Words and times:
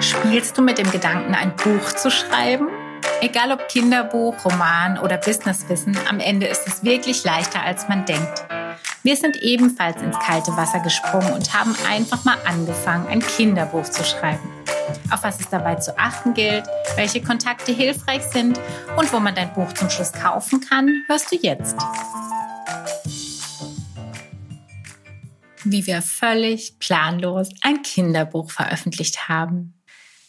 Spielst 0.00 0.56
du 0.56 0.62
mit 0.62 0.78
dem 0.78 0.90
Gedanken, 0.92 1.34
ein 1.34 1.56
Buch 1.56 1.92
zu 1.92 2.08
schreiben? 2.10 2.68
Egal 3.20 3.50
ob 3.50 3.66
Kinderbuch, 3.68 4.44
Roman 4.44 4.96
oder 4.98 5.16
Businesswissen, 5.16 5.98
am 6.08 6.20
Ende 6.20 6.46
ist 6.46 6.68
es 6.68 6.84
wirklich 6.84 7.24
leichter, 7.24 7.62
als 7.62 7.88
man 7.88 8.04
denkt. 8.04 8.44
Wir 9.02 9.16
sind 9.16 9.36
ebenfalls 9.42 10.00
ins 10.00 10.18
kalte 10.20 10.56
Wasser 10.56 10.78
gesprungen 10.80 11.32
und 11.32 11.52
haben 11.52 11.74
einfach 11.88 12.24
mal 12.24 12.36
angefangen, 12.46 13.08
ein 13.08 13.20
Kinderbuch 13.20 13.84
zu 13.84 14.04
schreiben. 14.04 14.48
Auf 15.10 15.24
was 15.24 15.40
es 15.40 15.48
dabei 15.48 15.74
zu 15.76 15.98
achten 15.98 16.32
gilt, 16.32 16.64
welche 16.94 17.20
Kontakte 17.20 17.72
hilfreich 17.72 18.22
sind 18.22 18.60
und 18.96 19.12
wo 19.12 19.18
man 19.18 19.34
dein 19.34 19.52
Buch 19.52 19.72
zum 19.72 19.90
Schluss 19.90 20.12
kaufen 20.12 20.60
kann, 20.60 21.04
hörst 21.08 21.32
du 21.32 21.36
jetzt. 21.36 21.76
Wie 25.64 25.86
wir 25.86 26.02
völlig 26.02 26.78
planlos 26.78 27.48
ein 27.62 27.82
Kinderbuch 27.82 28.50
veröffentlicht 28.50 29.28
haben. 29.28 29.77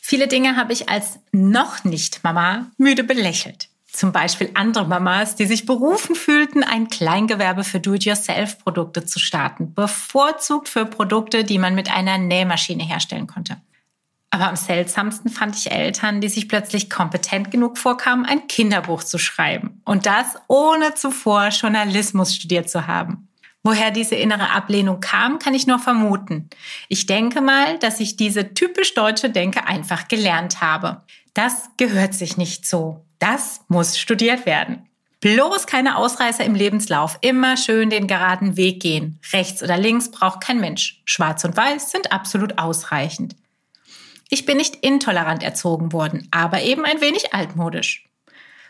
Viele 0.09 0.27
Dinge 0.27 0.55
habe 0.55 0.73
ich 0.73 0.89
als 0.89 1.19
noch 1.31 1.83
nicht 1.83 2.23
Mama 2.23 2.71
müde 2.79 3.03
belächelt. 3.03 3.69
Zum 3.91 4.11
Beispiel 4.11 4.49
andere 4.55 4.87
Mamas, 4.87 5.35
die 5.35 5.45
sich 5.45 5.67
berufen 5.67 6.15
fühlten, 6.15 6.63
ein 6.63 6.87
Kleingewerbe 6.87 7.63
für 7.63 7.79
Do-it-yourself-Produkte 7.79 9.05
zu 9.05 9.19
starten, 9.19 9.75
bevorzugt 9.75 10.67
für 10.67 10.87
Produkte, 10.87 11.43
die 11.43 11.59
man 11.59 11.75
mit 11.75 11.95
einer 11.95 12.17
Nähmaschine 12.17 12.83
herstellen 12.83 13.27
konnte. 13.27 13.57
Aber 14.31 14.47
am 14.49 14.55
seltsamsten 14.55 15.29
fand 15.29 15.55
ich 15.55 15.69
Eltern, 15.69 16.21
die 16.21 16.29
sich 16.29 16.49
plötzlich 16.49 16.89
kompetent 16.89 17.51
genug 17.51 17.77
vorkamen, 17.77 18.25
ein 18.25 18.47
Kinderbuch 18.47 19.03
zu 19.03 19.19
schreiben. 19.19 19.79
Und 19.85 20.07
das 20.07 20.37
ohne 20.47 20.95
zuvor 20.95 21.49
Journalismus 21.49 22.33
studiert 22.33 22.67
zu 22.67 22.87
haben. 22.87 23.28
Woher 23.63 23.91
diese 23.91 24.15
innere 24.15 24.51
Ablehnung 24.51 25.01
kam, 25.01 25.37
kann 25.37 25.53
ich 25.53 25.67
nur 25.67 25.79
vermuten. 25.79 26.49
Ich 26.87 27.05
denke 27.05 27.41
mal, 27.41 27.77
dass 27.79 27.99
ich 27.99 28.15
diese 28.15 28.53
typisch 28.53 28.93
deutsche 28.93 29.29
Denke 29.29 29.67
einfach 29.67 30.07
gelernt 30.07 30.61
habe. 30.61 31.03
Das 31.33 31.69
gehört 31.77 32.13
sich 32.13 32.37
nicht 32.37 32.65
so. 32.65 33.05
Das 33.19 33.61
muss 33.67 33.97
studiert 33.97 34.45
werden. 34.45 34.89
Bloß 35.19 35.67
keine 35.67 35.97
Ausreißer 35.97 36.45
im 36.45 36.55
Lebenslauf. 36.55 37.17
Immer 37.19 37.57
schön 37.57 37.89
den 37.89 38.07
geraden 38.07 38.55
Weg 38.55 38.81
gehen. 38.81 39.19
Rechts 39.33 39.61
oder 39.61 39.77
links 39.77 40.09
braucht 40.09 40.39
kein 40.39 40.61
Mensch. 40.61 41.01
Schwarz 41.03 41.43
und 41.43 41.57
Weiß 41.57 41.91
sind 41.91 42.13
absolut 42.13 42.57
ausreichend. 42.57 43.35
Ich 44.29 44.45
bin 44.45 44.57
nicht 44.57 44.77
intolerant 44.77 45.43
erzogen 45.43 45.91
worden, 45.91 46.27
aber 46.31 46.61
eben 46.61 46.85
ein 46.85 47.01
wenig 47.01 47.33
altmodisch. 47.33 48.08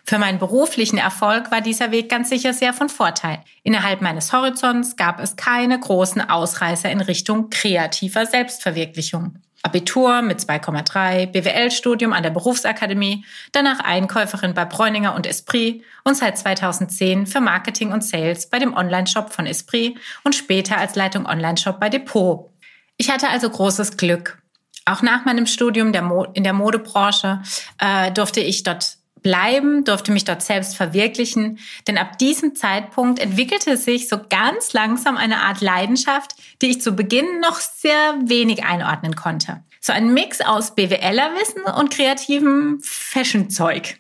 Für 0.10 0.18
meinen 0.18 0.40
beruflichen 0.40 0.98
Erfolg 0.98 1.52
war 1.52 1.62
dieser 1.62 1.92
Weg 1.92 2.10
ganz 2.10 2.30
sicher 2.30 2.52
sehr 2.52 2.74
von 2.74 2.90
Vorteil. 2.90 3.44
Innerhalb 3.62 4.02
meines 4.02 4.34
Horizonts 4.34 4.96
gab 4.96 5.20
es 5.20 5.36
keine 5.36 5.80
großen 5.80 6.28
Ausreißer 6.32 6.90
in 6.90 7.00
Richtung 7.00 7.52
kreativer 7.52 8.26
Selbstverwirklichung. 8.26 9.36
Abitur 9.62 10.24
mit 10.24 10.40
2,3, 10.40 11.28
BWL-Studium 11.28 12.12
an 12.14 12.24
der 12.24 12.32
Berufsakademie, 12.32 13.24
danach 13.52 13.82
Einkäuferin 13.82 14.56
bei 14.56 14.66
Bräuninger 14.66 15.14
und 15.14 15.28
Esprit 15.28 15.84
und 16.04 16.18
seit 16.18 16.40
2010 16.40 17.28
für 17.28 17.40
Marketing 17.40 17.92
und 17.92 18.04
Sales 18.04 18.50
bei 18.50 18.58
dem 18.58 18.74
Online-Shop 18.74 19.32
von 19.32 19.46
Esprit 19.46 19.96
und 20.24 20.34
später 20.34 20.80
als 20.80 20.96
Leitung 20.96 21.28
Online-Shop 21.28 21.80
bei 21.80 21.90
Depot. 21.90 22.50
Ich 22.98 23.12
hatte 23.12 23.30
also 23.30 23.48
großes 23.48 23.96
Glück. 23.96 24.42
Auch 24.86 25.04
nach 25.04 25.26
meinem 25.26 25.46
Studium 25.46 25.94
der 25.94 26.32
in 26.34 26.44
der 26.44 26.54
Modebranche 26.54 27.44
äh, 27.78 28.12
durfte 28.12 28.40
ich 28.40 28.64
dort 28.64 28.98
bleiben, 29.22 29.84
durfte 29.84 30.12
mich 30.12 30.26
dort 30.26 30.42
selbst 30.42 30.76
verwirklichen, 30.76 31.60
denn 31.88 31.98
ab 31.98 32.18
diesem 32.18 32.56
Zeitpunkt 32.56 33.20
entwickelte 33.20 33.78
sich 33.78 34.08
so 34.08 34.20
ganz 34.30 34.74
langsam 34.74 35.18
eine 35.18 35.42
Art 35.42 35.62
Leidenschaft, 35.62 36.36
die 36.62 36.68
ich 36.68 36.82
zu 36.82 36.94
Beginn 36.94 37.40
noch 37.40 37.60
sehr 37.60 38.16
wenig 38.26 38.64
einordnen 38.64 39.16
konnte. 39.16 39.64
So 39.82 39.94
ein 39.94 40.14
Mix 40.14 40.42
aus 40.42 40.76
BWLerwissen 40.76 41.64
und 41.64 41.92
kreativem 41.92 42.80
Fashion-Zeug. 42.82 43.98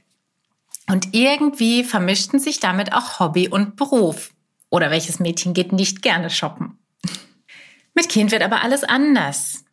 Und 0.87 1.13
irgendwie 1.13 1.83
vermischten 1.83 2.39
sich 2.39 2.59
damit 2.59 2.93
auch 2.93 3.19
Hobby 3.19 3.47
und 3.47 3.75
Beruf. 3.75 4.31
Oder 4.69 4.91
welches 4.91 5.19
Mädchen 5.19 5.53
geht 5.53 5.71
nicht 5.71 6.01
gerne 6.01 6.29
shoppen? 6.29 6.77
Mit 7.93 8.09
Kind 8.09 8.31
wird 8.31 8.41
aber 8.41 8.63
alles 8.63 8.83
anders. 8.83 9.63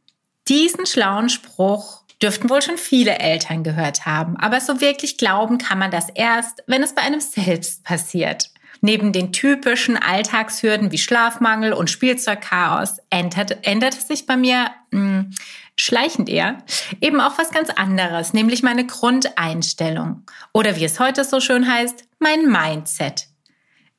Diesen 0.48 0.86
schlauen 0.86 1.28
Spruch 1.28 2.02
dürften 2.22 2.48
wohl 2.48 2.62
schon 2.62 2.78
viele 2.78 3.18
Eltern 3.18 3.62
gehört 3.62 4.06
haben. 4.06 4.36
Aber 4.36 4.60
so 4.60 4.80
wirklich 4.80 5.18
glauben 5.18 5.58
kann 5.58 5.78
man 5.78 5.90
das 5.90 6.08
erst, 6.10 6.62
wenn 6.66 6.82
es 6.82 6.94
bei 6.94 7.02
einem 7.02 7.20
selbst 7.20 7.84
passiert. 7.84 8.50
Neben 8.80 9.12
den 9.12 9.32
typischen 9.32 9.96
Alltagshürden 9.96 10.92
wie 10.92 10.98
Schlafmangel 10.98 11.72
und 11.72 11.90
Spielzeugchaos 11.90 12.98
änderte, 13.10 13.62
änderte 13.64 14.00
sich 14.00 14.26
bei 14.26 14.36
mir 14.36 14.70
mh, 14.90 15.00
hm, 15.00 15.30
schleichend 15.76 16.28
eher 16.28 16.58
eben 17.00 17.20
auch 17.20 17.38
was 17.38 17.50
ganz 17.50 17.70
anderes, 17.70 18.32
nämlich 18.32 18.62
meine 18.62 18.86
Grundeinstellung 18.86 20.22
oder 20.52 20.76
wie 20.76 20.84
es 20.84 21.00
heute 21.00 21.24
so 21.24 21.40
schön 21.40 21.70
heißt, 21.70 22.04
mein 22.18 22.46
Mindset. 22.50 23.28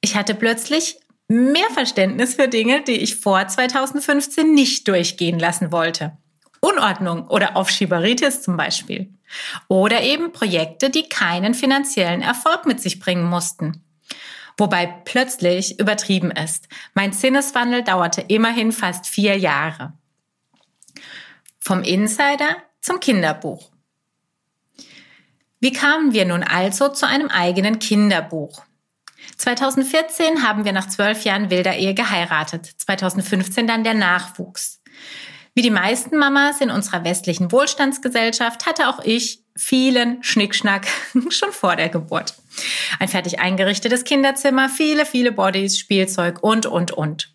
Ich 0.02 0.16
hatte 0.16 0.36
plötzlich 0.36 1.00
mehr 1.28 1.70
Verständnis 1.74 2.36
für 2.36 2.48
Dinge, 2.48 2.84
die 2.84 2.98
ich 2.98 3.18
vor 3.18 3.48
2015 3.48 4.54
nicht 4.54 4.88
durchgehen 4.88 5.40
lassen 5.40 5.72
wollte. 5.72 6.18
Unordnung 6.62 7.28
oder 7.28 7.56
Aufschieberitis 7.56 8.42
zum 8.42 8.58
Beispiel. 8.58 9.14
Oder 9.68 10.02
eben 10.02 10.32
Projekte, 10.32 10.90
die 10.90 11.10
keinen 11.10 11.54
finanziellen 11.54 12.22
Erfolg 12.22 12.66
mit 12.66 12.82
sich 12.82 13.00
bringen 13.00 13.26
mussten. 13.26 13.84
Wobei 14.58 14.88
plötzlich 15.06 15.80
übertrieben 15.80 16.32
ist. 16.32 16.68
Mein 16.94 17.14
Sinneswandel 17.14 17.84
dauerte 17.84 18.22
immerhin 18.22 18.72
fast 18.72 19.06
vier 19.06 19.38
Jahre. 19.38 19.94
Vom 21.60 21.84
Insider 21.84 22.58
zum 22.82 23.00
Kinderbuch. 23.00 23.70
Wie 25.60 25.72
kamen 25.72 26.14
wir 26.14 26.26
nun 26.26 26.44
also 26.44 26.90
zu 26.90 27.08
einem 27.08 27.30
eigenen 27.30 27.80
Kinderbuch? 27.80 28.64
2014 29.38 30.44
haben 30.44 30.66
wir 30.66 30.72
nach 30.72 30.88
zwölf 30.88 31.24
Jahren 31.24 31.50
wilder 31.50 31.76
Ehe 31.76 31.94
geheiratet, 31.94 32.66
2015 32.78 33.68
dann 33.68 33.84
der 33.84 33.94
Nachwuchs. 33.94 34.82
Wie 35.58 35.64
die 35.64 35.72
meisten 35.72 36.20
Mamas 36.20 36.62
in 36.62 36.70
unserer 36.70 37.04
westlichen 37.04 37.52
Wohlstandsgesellschaft 37.52 38.68
hatte 38.68 38.90
auch 38.90 39.00
ich 39.04 39.40
vielen 39.56 40.24
Schnickschnack 40.24 40.86
schon 41.30 41.52
vor 41.52 41.76
der 41.76 41.90
Geburt. 41.90 42.36
Ein 43.00 43.08
fertig 43.08 43.40
eingerichtetes 43.40 44.04
Kinderzimmer, 44.04 44.70
viele, 44.70 45.04
viele 45.04 45.32
Bodies, 45.32 45.80
Spielzeug 45.80 46.44
und, 46.44 46.68
und, 46.68 46.92
und. 46.92 47.34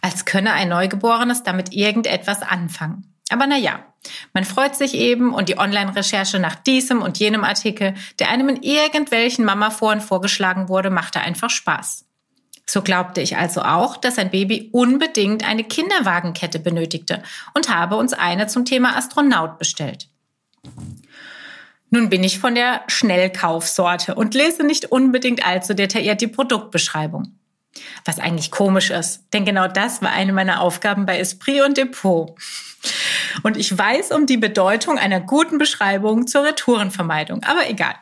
Als 0.00 0.24
könne 0.24 0.54
ein 0.54 0.70
Neugeborenes 0.70 1.44
damit 1.44 1.72
irgendetwas 1.72 2.42
anfangen. 2.42 3.14
Aber 3.30 3.46
na 3.46 3.58
ja, 3.58 3.86
man 4.32 4.42
freut 4.42 4.74
sich 4.74 4.94
eben 4.94 5.32
und 5.32 5.48
die 5.48 5.58
Online-Recherche 5.58 6.40
nach 6.40 6.56
diesem 6.56 7.00
und 7.00 7.20
jenem 7.20 7.44
Artikel, 7.44 7.94
der 8.18 8.30
einem 8.30 8.48
in 8.48 8.60
irgendwelchen 8.64 9.44
Mama-Foren 9.44 10.00
vorgeschlagen 10.00 10.68
wurde, 10.68 10.90
machte 10.90 11.20
einfach 11.20 11.50
Spaß. 11.50 12.06
So 12.72 12.80
glaubte 12.80 13.20
ich 13.20 13.36
also 13.36 13.60
auch, 13.60 13.98
dass 13.98 14.16
ein 14.16 14.30
Baby 14.30 14.70
unbedingt 14.72 15.46
eine 15.46 15.62
Kinderwagenkette 15.62 16.58
benötigte 16.58 17.22
und 17.52 17.68
habe 17.68 17.96
uns 17.96 18.14
eine 18.14 18.46
zum 18.46 18.64
Thema 18.64 18.96
Astronaut 18.96 19.58
bestellt. 19.58 20.08
Nun 21.90 22.08
bin 22.08 22.24
ich 22.24 22.38
von 22.38 22.54
der 22.54 22.80
Schnellkaufsorte 22.86 24.14
und 24.14 24.32
lese 24.32 24.64
nicht 24.64 24.90
unbedingt 24.90 25.46
allzu 25.46 25.74
detailliert 25.74 26.22
die 26.22 26.28
Produktbeschreibung. 26.28 27.38
Was 28.06 28.18
eigentlich 28.18 28.50
komisch 28.50 28.88
ist, 28.88 29.22
denn 29.34 29.44
genau 29.44 29.68
das 29.68 30.00
war 30.00 30.12
eine 30.12 30.32
meiner 30.32 30.62
Aufgaben 30.62 31.04
bei 31.04 31.18
Esprit 31.18 31.60
und 31.60 31.76
Depot. 31.76 32.34
Und 33.42 33.58
ich 33.58 33.76
weiß 33.76 34.12
um 34.12 34.24
die 34.24 34.38
Bedeutung 34.38 34.96
einer 34.96 35.20
guten 35.20 35.58
Beschreibung 35.58 36.26
zur 36.26 36.44
Retourenvermeidung, 36.44 37.42
aber 37.42 37.68
egal. 37.68 37.96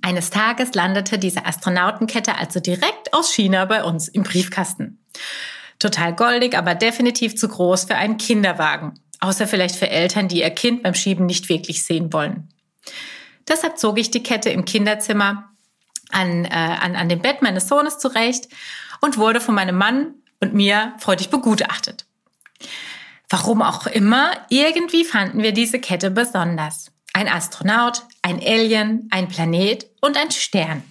Eines 0.00 0.30
Tages 0.30 0.74
landete 0.74 1.18
diese 1.18 1.44
Astronautenkette 1.44 2.36
also 2.36 2.60
direkt 2.60 3.12
aus 3.12 3.32
China 3.32 3.64
bei 3.64 3.82
uns 3.82 4.08
im 4.08 4.22
Briefkasten. 4.22 5.04
Total 5.78 6.14
goldig, 6.14 6.56
aber 6.56 6.74
definitiv 6.74 7.36
zu 7.36 7.48
groß 7.48 7.84
für 7.84 7.96
einen 7.96 8.16
Kinderwagen. 8.16 9.00
Außer 9.20 9.46
vielleicht 9.46 9.76
für 9.76 9.90
Eltern, 9.90 10.28
die 10.28 10.40
ihr 10.40 10.50
Kind 10.50 10.82
beim 10.82 10.94
Schieben 10.94 11.26
nicht 11.26 11.48
wirklich 11.48 11.84
sehen 11.84 12.12
wollen. 12.12 12.48
Deshalb 13.48 13.78
zog 13.78 13.98
ich 13.98 14.10
die 14.10 14.22
Kette 14.22 14.50
im 14.50 14.64
Kinderzimmer 14.64 15.50
an, 16.10 16.44
äh, 16.44 16.48
an, 16.48 16.94
an 16.94 17.08
dem 17.08 17.20
Bett 17.20 17.42
meines 17.42 17.68
Sohnes 17.68 17.98
zurecht 17.98 18.48
und 19.00 19.18
wurde 19.18 19.40
von 19.40 19.54
meinem 19.54 19.76
Mann 19.76 20.14
und 20.40 20.54
mir 20.54 20.94
freudig 20.98 21.30
begutachtet. 21.30 22.06
Warum 23.28 23.62
auch 23.62 23.86
immer, 23.86 24.30
irgendwie 24.50 25.04
fanden 25.04 25.42
wir 25.42 25.52
diese 25.52 25.80
Kette 25.80 26.10
besonders. 26.10 26.91
Ein 27.12 27.28
Astronaut, 27.28 28.04
ein 28.22 28.40
Alien, 28.40 29.08
ein 29.10 29.28
Planet 29.28 29.86
und 30.00 30.16
ein 30.16 30.30
Stern. 30.30 30.82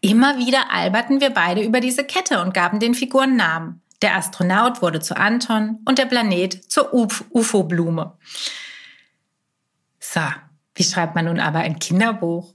Immer 0.00 0.38
wieder 0.38 0.70
alberten 0.72 1.20
wir 1.20 1.30
beide 1.30 1.62
über 1.62 1.80
diese 1.80 2.04
Kette 2.04 2.40
und 2.40 2.54
gaben 2.54 2.80
den 2.80 2.94
Figuren 2.94 3.36
Namen. 3.36 3.82
Der 4.00 4.16
Astronaut 4.16 4.80
wurde 4.80 5.00
zu 5.00 5.16
Anton 5.16 5.80
und 5.84 5.98
der 5.98 6.06
Planet 6.06 6.70
zur 6.72 6.94
UFO-Blume. 6.94 8.16
So, 9.98 10.20
wie 10.74 10.84
schreibt 10.84 11.14
man 11.14 11.26
nun 11.26 11.38
aber 11.38 11.58
ein 11.58 11.78
Kinderbuch? 11.78 12.54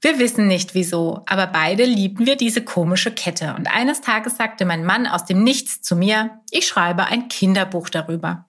Wir 0.00 0.18
wissen 0.18 0.46
nicht 0.46 0.74
wieso, 0.74 1.24
aber 1.26 1.48
beide 1.48 1.84
liebten 1.84 2.24
wir 2.24 2.36
diese 2.36 2.64
komische 2.64 3.10
Kette. 3.10 3.54
Und 3.54 3.66
eines 3.66 4.00
Tages 4.00 4.36
sagte 4.36 4.64
mein 4.64 4.84
Mann 4.84 5.06
aus 5.06 5.26
dem 5.26 5.42
Nichts 5.42 5.82
zu 5.82 5.96
mir, 5.96 6.40
ich 6.50 6.66
schreibe 6.68 7.06
ein 7.06 7.28
Kinderbuch 7.28 7.90
darüber. 7.90 8.46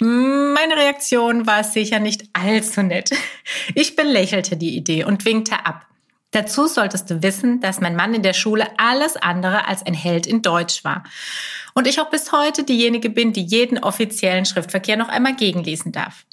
Meine 0.00 0.76
Reaktion 0.76 1.46
war 1.46 1.64
sicher 1.64 1.98
nicht 1.98 2.24
allzu 2.32 2.82
nett. 2.82 3.10
Ich 3.74 3.96
belächelte 3.96 4.56
die 4.56 4.76
Idee 4.76 5.04
und 5.04 5.24
winkte 5.24 5.66
ab. 5.66 5.86
Dazu 6.30 6.66
solltest 6.66 7.10
du 7.10 7.22
wissen, 7.22 7.60
dass 7.60 7.80
mein 7.80 7.96
Mann 7.96 8.12
in 8.12 8.22
der 8.22 8.34
Schule 8.34 8.68
alles 8.76 9.16
andere 9.16 9.66
als 9.66 9.84
ein 9.84 9.94
Held 9.94 10.26
in 10.26 10.42
Deutsch 10.42 10.84
war. 10.84 11.04
Und 11.74 11.86
ich 11.86 12.00
auch 12.00 12.10
bis 12.10 12.32
heute 12.32 12.64
diejenige 12.64 13.08
bin, 13.08 13.32
die 13.32 13.42
jeden 13.42 13.78
offiziellen 13.78 14.44
Schriftverkehr 14.44 14.96
noch 14.96 15.08
einmal 15.08 15.34
gegenlesen 15.34 15.90
darf. 15.90 16.26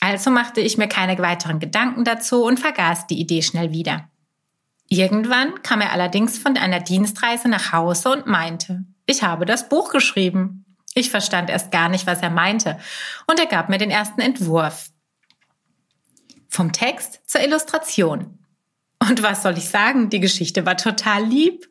Also 0.00 0.30
machte 0.30 0.60
ich 0.60 0.76
mir 0.76 0.88
keine 0.88 1.18
weiteren 1.18 1.60
Gedanken 1.60 2.04
dazu 2.04 2.44
und 2.44 2.60
vergaß 2.60 3.06
die 3.06 3.18
Idee 3.18 3.42
schnell 3.42 3.72
wieder. 3.72 4.08
Irgendwann 4.88 5.62
kam 5.62 5.80
er 5.80 5.92
allerdings 5.92 6.38
von 6.38 6.56
einer 6.56 6.80
Dienstreise 6.80 7.48
nach 7.48 7.72
Hause 7.72 8.10
und 8.10 8.26
meinte, 8.26 8.84
ich 9.06 9.22
habe 9.22 9.44
das 9.44 9.68
Buch 9.68 9.90
geschrieben. 9.90 10.64
Ich 10.94 11.10
verstand 11.10 11.50
erst 11.50 11.70
gar 11.70 11.88
nicht, 11.88 12.06
was 12.06 12.22
er 12.22 12.30
meinte, 12.30 12.78
und 13.26 13.38
er 13.38 13.46
gab 13.46 13.68
mir 13.68 13.78
den 13.78 13.90
ersten 13.90 14.20
Entwurf. 14.20 14.90
Vom 16.48 16.72
Text 16.72 17.20
zur 17.26 17.42
Illustration. 17.42 18.38
Und 18.98 19.22
was 19.22 19.42
soll 19.42 19.56
ich 19.56 19.68
sagen, 19.68 20.10
die 20.10 20.20
Geschichte 20.20 20.66
war 20.66 20.76
total 20.76 21.24
lieb. 21.24 21.68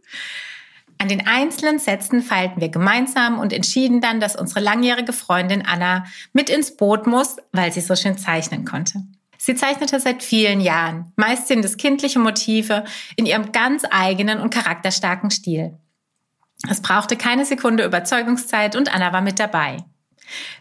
An 0.99 1.09
den 1.09 1.27
einzelnen 1.27 1.77
Sätzen 1.77 2.21
feilten 2.21 2.61
wir 2.61 2.69
gemeinsam 2.69 3.39
und 3.39 3.53
entschieden 3.53 4.01
dann, 4.01 4.19
dass 4.19 4.35
unsere 4.35 4.61
langjährige 4.61 5.13
Freundin 5.13 5.65
Anna 5.65 6.05
mit 6.33 6.49
ins 6.49 6.75
Boot 6.75 7.05
muss, 7.05 7.37
weil 7.51 7.71
sie 7.71 7.81
so 7.81 7.95
schön 7.95 8.17
zeichnen 8.17 8.65
konnte. 8.65 9.03
Sie 9.37 9.55
zeichnete 9.55 9.99
seit 9.99 10.23
vielen 10.23 10.59
Jahren. 10.59 11.13
Meist 11.15 11.47
sind 11.47 11.63
es 11.63 11.77
kindliche 11.77 12.19
Motive 12.19 12.83
in 13.15 13.25
ihrem 13.25 13.51
ganz 13.51 13.83
eigenen 13.89 14.39
und 14.39 14.53
charakterstarken 14.53 15.29
Stil. 15.29 15.77
Es 16.69 16.81
brauchte 16.81 17.17
keine 17.17 17.45
Sekunde 17.45 17.85
Überzeugungszeit 17.85 18.75
und 18.75 18.93
Anna 18.93 19.13
war 19.13 19.21
mit 19.21 19.39
dabei. 19.39 19.77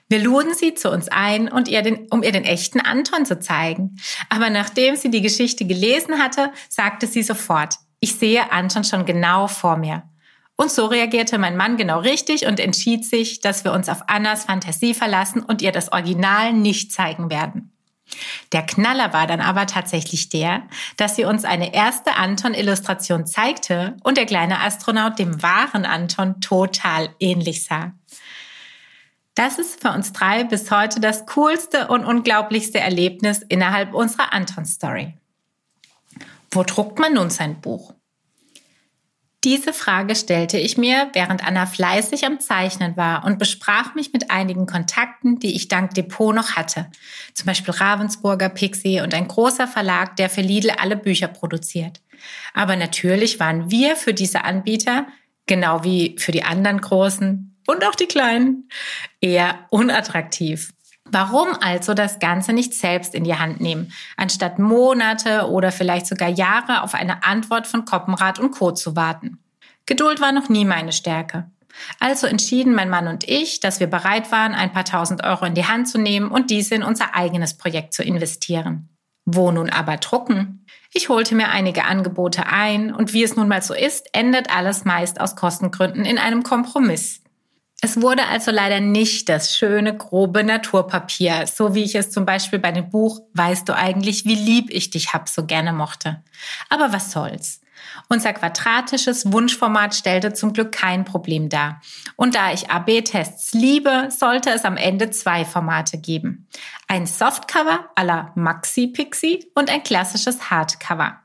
Wir 0.08 0.20
luden 0.20 0.54
sie 0.54 0.74
zu 0.74 0.90
uns 0.90 1.08
ein, 1.08 1.48
und 1.48 1.68
ihr 1.68 1.82
den, 1.82 2.06
um 2.10 2.22
ihr 2.22 2.32
den 2.32 2.44
echten 2.44 2.80
Anton 2.80 3.26
zu 3.26 3.40
zeigen. 3.40 3.96
Aber 4.28 4.50
nachdem 4.50 4.96
sie 4.96 5.10
die 5.10 5.22
Geschichte 5.22 5.64
gelesen 5.64 6.22
hatte, 6.22 6.52
sagte 6.68 7.06
sie 7.06 7.22
sofort, 7.22 7.74
ich 7.98 8.14
sehe 8.14 8.52
Anton 8.52 8.84
schon 8.84 9.04
genau 9.04 9.48
vor 9.48 9.76
mir. 9.76 10.04
Und 10.54 10.70
so 10.70 10.86
reagierte 10.86 11.38
mein 11.38 11.56
Mann 11.56 11.76
genau 11.76 12.00
richtig 12.00 12.46
und 12.46 12.60
entschied 12.60 13.04
sich, 13.04 13.40
dass 13.40 13.64
wir 13.64 13.72
uns 13.72 13.88
auf 13.88 14.08
Annas 14.08 14.44
Fantasie 14.44 14.94
verlassen 14.94 15.42
und 15.42 15.60
ihr 15.60 15.72
das 15.72 15.92
Original 15.92 16.52
nicht 16.52 16.92
zeigen 16.92 17.28
werden. 17.30 17.75
Der 18.52 18.62
Knaller 18.64 19.12
war 19.12 19.26
dann 19.26 19.40
aber 19.40 19.66
tatsächlich 19.66 20.28
der, 20.28 20.62
dass 20.96 21.16
sie 21.16 21.24
uns 21.24 21.44
eine 21.44 21.74
erste 21.74 22.16
Anton-Illustration 22.16 23.26
zeigte 23.26 23.96
und 24.04 24.16
der 24.16 24.26
kleine 24.26 24.60
Astronaut 24.60 25.18
dem 25.18 25.42
wahren 25.42 25.84
Anton 25.84 26.40
total 26.40 27.10
ähnlich 27.18 27.64
sah. 27.64 27.92
Das 29.34 29.58
ist 29.58 29.82
für 29.82 29.90
uns 29.90 30.12
drei 30.12 30.44
bis 30.44 30.70
heute 30.70 30.98
das 30.98 31.26
coolste 31.26 31.88
und 31.88 32.04
unglaublichste 32.06 32.80
Erlebnis 32.80 33.42
innerhalb 33.42 33.92
unserer 33.92 34.32
Anton-Story. 34.32 35.14
Wo 36.50 36.62
druckt 36.62 36.98
man 36.98 37.12
nun 37.12 37.28
sein 37.28 37.60
Buch? 37.60 37.92
Diese 39.46 39.72
Frage 39.72 40.16
stellte 40.16 40.58
ich 40.58 40.76
mir, 40.76 41.08
während 41.12 41.46
Anna 41.46 41.66
fleißig 41.66 42.26
am 42.26 42.40
Zeichnen 42.40 42.96
war 42.96 43.24
und 43.24 43.38
besprach 43.38 43.94
mich 43.94 44.12
mit 44.12 44.28
einigen 44.28 44.66
Kontakten, 44.66 45.38
die 45.38 45.54
ich 45.54 45.68
dank 45.68 45.94
Depot 45.94 46.34
noch 46.34 46.56
hatte. 46.56 46.90
Zum 47.32 47.46
Beispiel 47.46 47.72
Ravensburger, 47.72 48.48
Pixie 48.48 49.00
und 49.02 49.14
ein 49.14 49.28
großer 49.28 49.68
Verlag, 49.68 50.16
der 50.16 50.30
für 50.30 50.40
Lidl 50.40 50.70
alle 50.70 50.96
Bücher 50.96 51.28
produziert. 51.28 52.00
Aber 52.54 52.74
natürlich 52.74 53.38
waren 53.38 53.70
wir 53.70 53.94
für 53.94 54.14
diese 54.14 54.42
Anbieter, 54.42 55.06
genau 55.46 55.84
wie 55.84 56.16
für 56.18 56.32
die 56.32 56.42
anderen 56.42 56.80
großen 56.80 57.56
und 57.68 57.86
auch 57.86 57.94
die 57.94 58.06
kleinen, 58.06 58.68
eher 59.20 59.60
unattraktiv. 59.70 60.72
Warum 61.10 61.48
also 61.60 61.94
das 61.94 62.18
Ganze 62.18 62.52
nicht 62.52 62.74
selbst 62.74 63.14
in 63.14 63.24
die 63.24 63.36
Hand 63.36 63.60
nehmen, 63.60 63.92
anstatt 64.16 64.58
Monate 64.58 65.48
oder 65.48 65.70
vielleicht 65.70 66.06
sogar 66.06 66.28
Jahre 66.28 66.82
auf 66.82 66.94
eine 66.94 67.24
Antwort 67.24 67.66
von 67.66 67.84
Koppenrad 67.84 68.38
und 68.38 68.50
Co. 68.50 68.72
zu 68.72 68.96
warten? 68.96 69.38
Geduld 69.86 70.20
war 70.20 70.32
noch 70.32 70.48
nie 70.48 70.64
meine 70.64 70.92
Stärke. 70.92 71.50
Also 72.00 72.26
entschieden 72.26 72.74
mein 72.74 72.90
Mann 72.90 73.06
und 73.06 73.28
ich, 73.28 73.60
dass 73.60 73.80
wir 73.80 73.86
bereit 73.86 74.32
waren, 74.32 74.54
ein 74.54 74.72
paar 74.72 74.84
tausend 74.84 75.22
Euro 75.24 75.44
in 75.44 75.54
die 75.54 75.66
Hand 75.66 75.88
zu 75.88 75.98
nehmen 75.98 76.30
und 76.30 76.50
diese 76.50 76.74
in 76.74 76.82
unser 76.82 77.14
eigenes 77.14 77.56
Projekt 77.56 77.94
zu 77.94 78.02
investieren. 78.02 78.88
Wo 79.24 79.50
nun 79.50 79.70
aber 79.70 79.96
drucken? 79.98 80.64
Ich 80.92 81.08
holte 81.08 81.34
mir 81.34 81.50
einige 81.50 81.84
Angebote 81.84 82.46
ein 82.46 82.94
und 82.94 83.12
wie 83.12 83.22
es 83.22 83.36
nun 83.36 83.48
mal 83.48 83.62
so 83.62 83.74
ist, 83.74 84.08
endet 84.12 84.54
alles 84.54 84.84
meist 84.84 85.20
aus 85.20 85.36
Kostengründen 85.36 86.04
in 86.04 86.18
einem 86.18 86.42
Kompromiss. 86.42 87.22
Es 87.82 88.00
wurde 88.00 88.26
also 88.26 88.50
leider 88.50 88.80
nicht 88.80 89.28
das 89.28 89.54
schöne, 89.54 89.96
grobe 89.96 90.42
Naturpapier, 90.42 91.46
so 91.46 91.74
wie 91.74 91.84
ich 91.84 91.94
es 91.94 92.10
zum 92.10 92.24
Beispiel 92.24 92.58
bei 92.58 92.72
dem 92.72 92.88
Buch 92.88 93.20
Weißt 93.34 93.68
du 93.68 93.76
eigentlich, 93.76 94.24
wie 94.24 94.34
lieb 94.34 94.70
ich 94.70 94.90
dich 94.90 95.12
hab 95.12 95.28
so 95.28 95.44
gerne 95.44 95.72
mochte. 95.72 96.22
Aber 96.70 96.92
was 96.92 97.12
soll's? 97.12 97.60
Unser 98.08 98.32
quadratisches 98.32 99.30
Wunschformat 99.30 99.94
stellte 99.94 100.32
zum 100.32 100.52
Glück 100.54 100.72
kein 100.72 101.04
Problem 101.04 101.48
dar. 101.48 101.80
Und 102.16 102.34
da 102.34 102.52
ich 102.52 102.70
AB-Tests 102.70 103.52
liebe, 103.52 104.08
sollte 104.10 104.50
es 104.50 104.64
am 104.64 104.76
Ende 104.76 105.10
zwei 105.10 105.44
Formate 105.44 105.98
geben. 105.98 106.48
Ein 106.88 107.06
Softcover 107.06 107.90
à 107.94 108.04
la 108.04 108.32
Maxi 108.34 108.88
Pixie 108.88 109.50
und 109.54 109.70
ein 109.70 109.82
klassisches 109.82 110.50
Hardcover. 110.50 111.20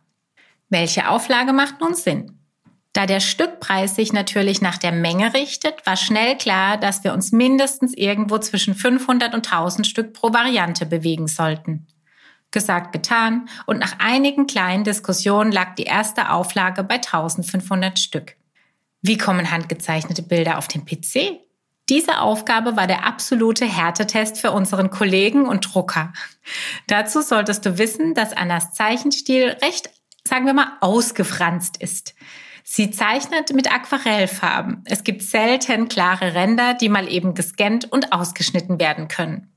Welche 0.70 1.10
Auflage 1.10 1.54
macht 1.54 1.80
nun 1.80 1.94
Sinn? 1.94 2.41
Da 2.94 3.06
der 3.06 3.22
Stückpreis 3.22 3.96
sich 3.96 4.12
natürlich 4.12 4.62
nach 4.62 4.78
der 4.78 4.92
Menge 4.92 5.34
richtet, 5.34 5.86
war 5.86 5.96
schnell 5.96 6.38
klar, 6.38 6.78
dass 6.78 7.04
wir 7.04 7.14
uns 7.14 7.32
mindestens 7.32 7.94
irgendwo 7.94 8.38
zwischen 8.38 8.76
500 8.76 9.34
und 9.34 9.46
1000 9.46 9.88
Stück 9.88 10.14
pro 10.14 10.34
Variante 10.34 10.86
bewegen 10.86 11.28
sollten. 11.28 11.88
Gesagt, 12.52 12.92
getan 12.92 13.48
und 13.66 13.80
nach 13.80 14.00
einigen 14.00 14.46
kleinen 14.46 14.84
Diskussionen 14.84 15.54
lag 15.54 15.76
die 15.76 15.84
erste 15.84 16.32
Auflage 16.32 16.84
bei 16.84 16.96
1500 16.96 17.98
Stück. 17.98 18.36
Wie 19.02 19.18
kommen 19.18 19.50
handgezeichnete 19.50 20.22
Bilder 20.22 20.58
auf 20.58 20.68
den 20.68 20.86
PC? 20.86 21.40
Diese 21.88 22.20
Aufgabe 22.20 22.76
war 22.76 22.88
der 22.88 23.06
absolute 23.06 23.66
Härtetest 23.66 24.38
für 24.38 24.52
unseren 24.52 24.92
Kollegen 24.92 25.46
und 25.48 25.74
Drucker. 25.74 26.14
Dazu 26.88 27.22
solltest 27.22 27.66
du 27.66 27.78
wissen, 27.78 28.14
dass 28.14 28.34
Annas 28.34 28.74
Zeichenstil 28.74 29.58
recht, 29.62 29.90
sagen 30.26 30.46
wir 30.46 30.54
mal, 30.54 30.74
ausgefranst 30.82 31.78
ist. 31.82 32.16
Sie 32.74 32.90
zeichnet 32.90 33.54
mit 33.54 33.70
Aquarellfarben. 33.70 34.86
Es 34.86 35.04
gibt 35.04 35.24
selten 35.24 35.90
klare 35.90 36.36
Ränder, 36.36 36.74
die 36.74 36.88
mal 36.88 37.12
eben 37.12 37.34
gescannt 37.34 37.92
und 37.92 38.14
ausgeschnitten 38.14 38.80
werden 38.80 39.10
können. 39.10 39.52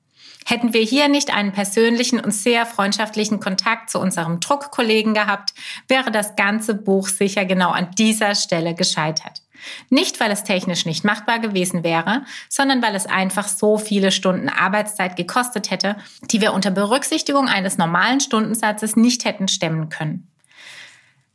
Hätten 0.44 0.72
wir 0.72 0.82
hier 0.82 1.06
nicht 1.06 1.32
einen 1.32 1.52
persönlichen 1.52 2.18
und 2.18 2.32
sehr 2.32 2.66
freundschaftlichen 2.66 3.38
Kontakt 3.38 3.88
zu 3.88 4.00
unserem 4.00 4.40
Druckkollegen 4.40 5.14
gehabt, 5.14 5.54
wäre 5.86 6.10
das 6.10 6.34
ganze 6.34 6.74
Buch 6.74 7.06
sicher 7.06 7.44
genau 7.44 7.70
an 7.70 7.92
dieser 7.92 8.34
Stelle 8.34 8.74
gescheitert. 8.74 9.42
Nicht, 9.90 10.18
weil 10.18 10.32
es 10.32 10.42
technisch 10.42 10.84
nicht 10.84 11.04
machbar 11.04 11.38
gewesen 11.38 11.84
wäre, 11.84 12.24
sondern 12.48 12.82
weil 12.82 12.96
es 12.96 13.06
einfach 13.06 13.46
so 13.46 13.78
viele 13.78 14.10
Stunden 14.10 14.48
Arbeitszeit 14.48 15.14
gekostet 15.14 15.70
hätte, 15.70 15.94
die 16.32 16.40
wir 16.40 16.52
unter 16.52 16.72
Berücksichtigung 16.72 17.46
eines 17.46 17.78
normalen 17.78 18.18
Stundensatzes 18.18 18.96
nicht 18.96 19.24
hätten 19.24 19.46
stemmen 19.46 19.88
können. 19.88 20.33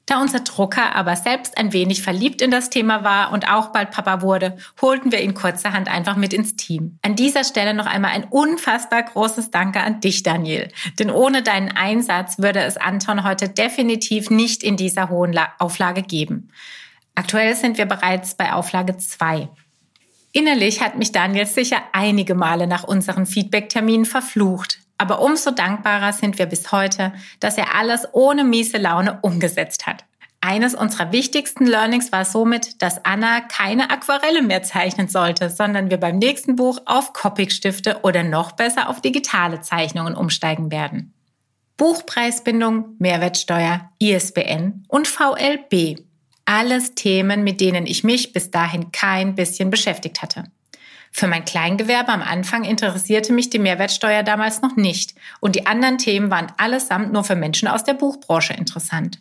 Da 0.10 0.20
unser 0.20 0.39
Drucker 0.39 0.96
aber 0.96 1.16
selbst 1.16 1.60
ein 1.60 1.72
wenig 1.72 2.01
verliebt 2.01 2.42
in 2.42 2.50
das 2.50 2.72
Thema 2.72 3.04
war 3.04 3.32
und 3.32 3.48
auch 3.48 3.68
bald 3.68 3.92
Papa 3.92 4.24
wurde, 4.24 4.58
holten 4.82 5.12
wir 5.12 5.22
ihn 5.22 5.36
kurzerhand 5.36 5.88
einfach 5.88 6.16
mit 6.16 6.34
ins 6.34 6.56
Team. 6.56 6.98
An 7.04 7.16
dieser 7.16 7.44
Stelle 7.44 7.75
noch 7.75 7.86
einmal 7.86 8.10
ein 8.13 8.24
unfassbar 8.24 9.04
großes 9.04 9.51
Danke 9.51 9.82
an 9.82 10.01
dich, 10.01 10.24
Daniel. 10.24 10.72
Denn 10.98 11.12
ohne 11.12 11.44
deinen 11.44 11.70
Einsatz 11.70 12.39
würde 12.39 12.62
es 12.62 12.75
Anton 12.75 13.24
heute 13.24 13.50
definitiv 13.50 14.32
nicht 14.32 14.63
in 14.63 14.78
dieser 14.78 15.10
hohen 15.10 15.39
Auflage 15.60 16.01
geben. 16.01 16.50
Aktuell 17.13 17.54
sind 17.54 17.78
wir 17.78 17.86
bereits 17.86 18.34
bei 18.34 18.51
Auflage 18.54 18.98
2. 18.98 19.48
Innerlich 20.32 20.82
hat 20.82 20.98
mich 20.98 21.12
Daniel 21.12 21.46
sicher 21.46 21.84
einige 21.94 22.34
Male 22.34 22.66
nach 22.66 22.84
unseren 22.84 23.28
Feedback-Terminen 23.28 24.06
verflucht. 24.06 24.80
Aber 25.00 25.22
umso 25.22 25.51
dankbarer 25.51 26.13
sind 26.13 26.38
wir 26.38 26.46
bis 26.46 26.72
heute, 26.72 27.13
dass 27.39 27.58
er 27.58 27.74
alles 27.74 28.06
ohne 28.12 28.44
miese 28.44 28.77
Laune 28.77 29.20
umgesetzt 29.22 29.88
hat. 29.88 30.03
Eines 30.41 30.75
unserer 30.75 31.12
wichtigsten 31.12 31.65
Learnings 31.65 32.12
war 32.12 32.25
somit, 32.25 32.82
dass 32.82 33.03
Anna 33.06 33.41
keine 33.41 33.89
Aquarelle 33.89 34.41
mehr 34.41 34.62
zeichnen 34.62 35.08
sollte, 35.08 35.50
sondern 35.50 35.89
wir 35.89 35.98
beim 35.98 36.18
nächsten 36.18 36.56
Buch 36.56 36.79
auf 36.86 37.13
Copic-Stifte 37.13 38.01
oder 38.03 38.24
noch 38.24 38.51
besser 38.51 38.89
auf 38.89 39.01
digitale 39.01 39.62
Zeichnungen 39.62 40.15
umsteigen 40.15 40.70
werden. 40.70 41.13
Buchpreisbindung, 41.77 42.96
Mehrwertsteuer, 43.00 43.89
ISBN 44.00 44.84
und 44.89 45.08
VLB. 45.08 46.01
Alles 46.44 46.94
Themen, 46.94 47.44
mit 47.46 47.62
denen 47.62 47.86
ich 47.86 48.03
mich 48.03 48.34
bis 48.34 48.51
dahin 48.51 48.91
kein 48.91 49.36
bisschen 49.36 49.70
beschäftigt 49.70 50.22
hatte. 50.22 50.46
Für 51.12 51.28
mein 51.28 51.46
Kleingewerbe 51.46 52.12
am 52.12 52.22
Anfang 52.22 52.63
interessierte 52.63 53.34
mich 53.34 53.50
die 53.50 53.60
Mehrwertsteuer 53.60 54.24
damals 54.24 54.62
noch 54.62 54.75
nicht 54.75 55.16
und 55.39 55.56
die 55.56 55.66
anderen 55.66 55.98
Themen 55.98 56.32
waren 56.32 56.51
allesamt 56.58 57.12
nur 57.12 57.24
für 57.24 57.36
Menschen 57.36 57.68
aus 57.68 57.84
der 57.84 57.94
Buchbranche 57.94 58.54
interessant. 58.54 59.20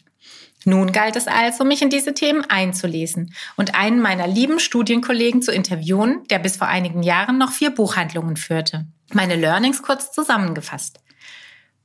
Nun 0.64 0.92
galt 0.92 1.16
es 1.16 1.28
also, 1.28 1.64
mich 1.64 1.83
in 1.83 1.90
diese 1.90 2.14
Themen 2.14 2.45
einzulesen 2.49 3.33
und 3.57 3.75
einen 3.75 4.00
meiner 4.00 4.26
lieben 4.26 4.59
Studienkollegen 4.59 5.40
zu 5.40 5.52
interviewen, 5.52 6.25
der 6.30 6.40
bis 6.40 6.57
vor 6.57 6.66
einigen 6.66 7.02
Jahren 7.02 7.38
noch 7.38 7.52
vier 7.52 7.71
Buchhandlungen 7.71 8.37
führte. 8.37 8.87
Meine 9.12 9.37
Learnings 9.37 9.83
kurz 9.83 10.12
zusammengefasst. 10.12 11.00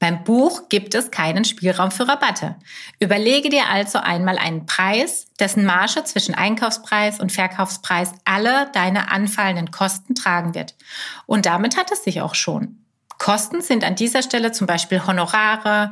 Beim 0.04 0.26
Buch 0.26 0.68
gibt 0.68 0.96
es 0.96 1.12
keinen 1.12 1.46
Spielraum 1.46 1.90
für 1.90 2.06
Rabatte. 2.06 2.58
Überlege 3.00 3.48
dir 3.48 3.70
also 3.70 4.00
einmal 4.00 4.38
einen 4.38 4.66
Preis, 4.66 5.28
dessen 5.40 5.64
Marge 5.64 6.04
zwischen 6.04 6.36
Einkaufspreis 6.36 7.22
und 7.22 7.32
Verkaufspreis 7.32 8.12
alle 8.26 8.70
deine 8.74 9.10
anfallenden 9.10 9.72
Kosten 9.72 10.14
tragen 10.14 10.56
wird. 10.56 10.76
Und 11.26 11.46
damit 11.46 11.78
hat 11.78 11.90
es 11.94 12.04
sich 12.04 12.20
auch 12.20 12.36
schon. 12.36 12.84
Kosten 13.18 13.62
sind 13.62 13.86
an 13.86 13.96
dieser 13.96 14.24
Stelle 14.24 14.52
zum 14.52 14.68
Beispiel 14.68 15.08
Honorare, 15.08 15.92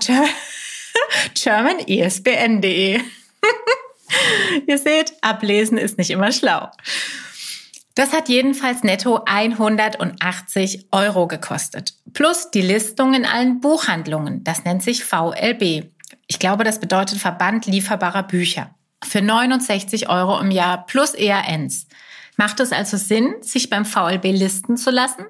German 1.35 1.78
isbn.de. 1.80 3.00
Ihr 4.66 4.78
seht, 4.78 5.14
ablesen 5.21 5.78
ist 5.78 5.99
nicht 5.99 6.11
immer 6.11 6.32
schlau. 6.32 6.68
Das 7.94 8.12
hat 8.12 8.28
jedenfalls 8.28 8.82
netto 8.82 9.21
180 9.26 10.87
Euro 10.92 11.26
gekostet. 11.26 11.94
Plus 12.14 12.50
die 12.50 12.62
Listung 12.62 13.12
in 13.14 13.26
allen 13.26 13.61
Buchhandlungen. 13.61 14.44
Das 14.44 14.64
nennt 14.64 14.82
sich 14.82 15.04
VLB. 15.04 15.90
Ich 16.26 16.38
glaube, 16.38 16.64
das 16.64 16.80
bedeutet 16.80 17.18
Verband 17.18 17.66
lieferbarer 17.66 18.23
Bücher. 18.23 18.75
Für 19.04 19.21
69 19.21 20.09
Euro 20.09 20.38
im 20.40 20.50
Jahr 20.50 20.87
plus 20.87 21.12
ERNs. 21.12 21.87
Macht 22.37 22.61
es 22.61 22.73
also 22.73 22.97
Sinn, 22.97 23.35
sich 23.42 23.68
beim 23.68 23.85
VLB 23.85 24.26
listen 24.26 24.78
zu 24.78 24.90
lassen? 24.90 25.26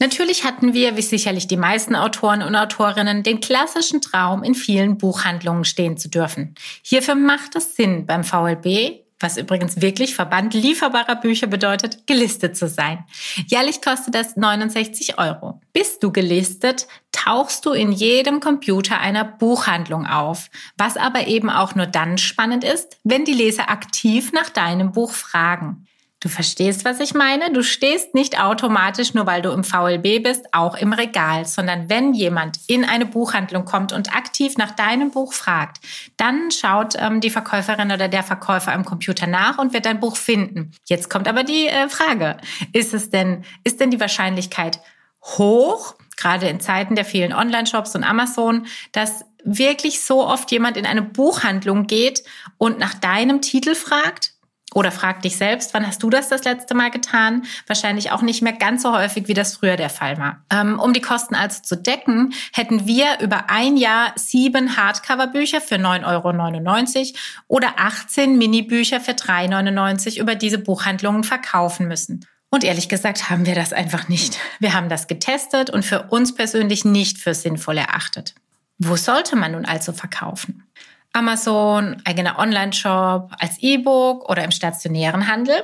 Natürlich 0.00 0.44
hatten 0.44 0.72
wir, 0.72 0.96
wie 0.96 1.02
sicherlich 1.02 1.46
die 1.46 1.58
meisten 1.58 1.94
Autoren 1.94 2.42
und 2.42 2.56
Autorinnen, 2.56 3.22
den 3.22 3.40
klassischen 3.40 4.00
Traum, 4.00 4.42
in 4.42 4.54
vielen 4.54 4.96
Buchhandlungen 4.96 5.66
stehen 5.66 5.98
zu 5.98 6.08
dürfen. 6.08 6.54
Hierfür 6.82 7.14
macht 7.14 7.54
es 7.54 7.76
Sinn, 7.76 8.06
beim 8.06 8.24
VLB, 8.24 9.02
was 9.20 9.36
übrigens 9.36 9.82
wirklich 9.82 10.14
Verband 10.14 10.54
lieferbarer 10.54 11.16
Bücher 11.16 11.46
bedeutet, 11.46 12.06
gelistet 12.06 12.56
zu 12.56 12.66
sein. 12.66 13.04
Jährlich 13.46 13.82
kostet 13.82 14.14
das 14.14 14.36
69 14.38 15.18
Euro. 15.18 15.60
Bist 15.74 16.02
du 16.02 16.10
gelistet, 16.10 16.88
tauchst 17.12 17.66
du 17.66 17.72
in 17.72 17.92
jedem 17.92 18.40
Computer 18.40 18.98
einer 18.98 19.24
Buchhandlung 19.24 20.06
auf, 20.06 20.48
was 20.78 20.96
aber 20.96 21.26
eben 21.26 21.50
auch 21.50 21.74
nur 21.74 21.86
dann 21.86 22.16
spannend 22.16 22.64
ist, 22.64 22.96
wenn 23.04 23.26
die 23.26 23.34
Leser 23.34 23.68
aktiv 23.68 24.32
nach 24.32 24.48
deinem 24.48 24.92
Buch 24.92 25.12
fragen. 25.12 25.86
Du 26.22 26.28
verstehst, 26.28 26.84
was 26.84 27.00
ich 27.00 27.14
meine? 27.14 27.50
Du 27.50 27.62
stehst 27.62 28.14
nicht 28.14 28.38
automatisch, 28.38 29.14
nur 29.14 29.24
weil 29.24 29.40
du 29.40 29.52
im 29.52 29.64
VLB 29.64 30.22
bist, 30.22 30.52
auch 30.52 30.76
im 30.76 30.92
Regal, 30.92 31.46
sondern 31.46 31.88
wenn 31.88 32.12
jemand 32.12 32.58
in 32.66 32.84
eine 32.84 33.06
Buchhandlung 33.06 33.64
kommt 33.64 33.94
und 33.94 34.14
aktiv 34.14 34.58
nach 34.58 34.72
deinem 34.72 35.12
Buch 35.12 35.32
fragt, 35.32 35.78
dann 36.18 36.50
schaut 36.50 36.94
ähm, 36.98 37.22
die 37.22 37.30
Verkäuferin 37.30 37.90
oder 37.90 38.08
der 38.08 38.22
Verkäufer 38.22 38.72
am 38.72 38.84
Computer 38.84 39.26
nach 39.26 39.56
und 39.56 39.72
wird 39.72 39.86
dein 39.86 39.98
Buch 39.98 40.16
finden. 40.16 40.72
Jetzt 40.86 41.08
kommt 41.08 41.26
aber 41.26 41.42
die 41.42 41.68
äh, 41.68 41.88
Frage, 41.88 42.36
ist 42.74 42.92
es 42.92 43.08
denn, 43.08 43.46
ist 43.64 43.80
denn 43.80 43.90
die 43.90 44.00
Wahrscheinlichkeit 44.00 44.78
hoch, 45.24 45.94
gerade 46.18 46.48
in 46.48 46.60
Zeiten 46.60 46.96
der 46.96 47.06
vielen 47.06 47.32
Online-Shops 47.32 47.94
und 47.96 48.04
Amazon, 48.04 48.66
dass 48.92 49.24
wirklich 49.42 50.02
so 50.02 50.26
oft 50.26 50.50
jemand 50.52 50.76
in 50.76 50.84
eine 50.84 51.00
Buchhandlung 51.00 51.86
geht 51.86 52.24
und 52.58 52.78
nach 52.78 52.92
deinem 52.92 53.40
Titel 53.40 53.74
fragt? 53.74 54.34
Oder 54.74 54.92
frag 54.92 55.22
dich 55.22 55.36
selbst, 55.36 55.74
wann 55.74 55.86
hast 55.86 56.02
du 56.02 56.10
das 56.10 56.28
das 56.28 56.44
letzte 56.44 56.74
Mal 56.74 56.90
getan? 56.90 57.42
Wahrscheinlich 57.66 58.12
auch 58.12 58.22
nicht 58.22 58.40
mehr 58.40 58.52
ganz 58.52 58.82
so 58.82 58.96
häufig, 58.96 59.26
wie 59.26 59.34
das 59.34 59.56
früher 59.56 59.76
der 59.76 59.90
Fall 59.90 60.18
war. 60.18 60.44
Ähm, 60.50 60.78
um 60.78 60.92
die 60.92 61.00
Kosten 61.00 61.34
also 61.34 61.62
zu 61.62 61.76
decken, 61.76 62.32
hätten 62.52 62.86
wir 62.86 63.18
über 63.20 63.50
ein 63.50 63.76
Jahr 63.76 64.12
sieben 64.16 64.76
Hardcover-Bücher 64.76 65.60
für 65.60 65.74
9,99 65.74 66.98
Euro 66.98 67.18
oder 67.48 67.74
18 67.78 68.38
Minibücher 68.38 69.00
für 69.00 69.12
3,99 69.12 70.14
Euro 70.14 70.22
über 70.22 70.34
diese 70.36 70.58
Buchhandlungen 70.58 71.24
verkaufen 71.24 71.88
müssen. 71.88 72.26
Und 72.50 72.64
ehrlich 72.64 72.88
gesagt 72.88 73.30
haben 73.30 73.46
wir 73.46 73.54
das 73.54 73.72
einfach 73.72 74.08
nicht. 74.08 74.38
Wir 74.58 74.74
haben 74.74 74.88
das 74.88 75.06
getestet 75.06 75.70
und 75.70 75.84
für 75.84 76.04
uns 76.10 76.34
persönlich 76.34 76.84
nicht 76.84 77.18
für 77.18 77.34
sinnvoll 77.34 77.78
erachtet. 77.78 78.34
Wo 78.78 78.96
sollte 78.96 79.36
man 79.36 79.52
nun 79.52 79.66
also 79.66 79.92
verkaufen? 79.92 80.64
Amazon, 81.12 82.00
eigener 82.04 82.38
Online-Shop, 82.38 83.32
als 83.38 83.58
E-Book 83.58 84.28
oder 84.28 84.44
im 84.44 84.50
stationären 84.50 85.26
Handel. 85.26 85.62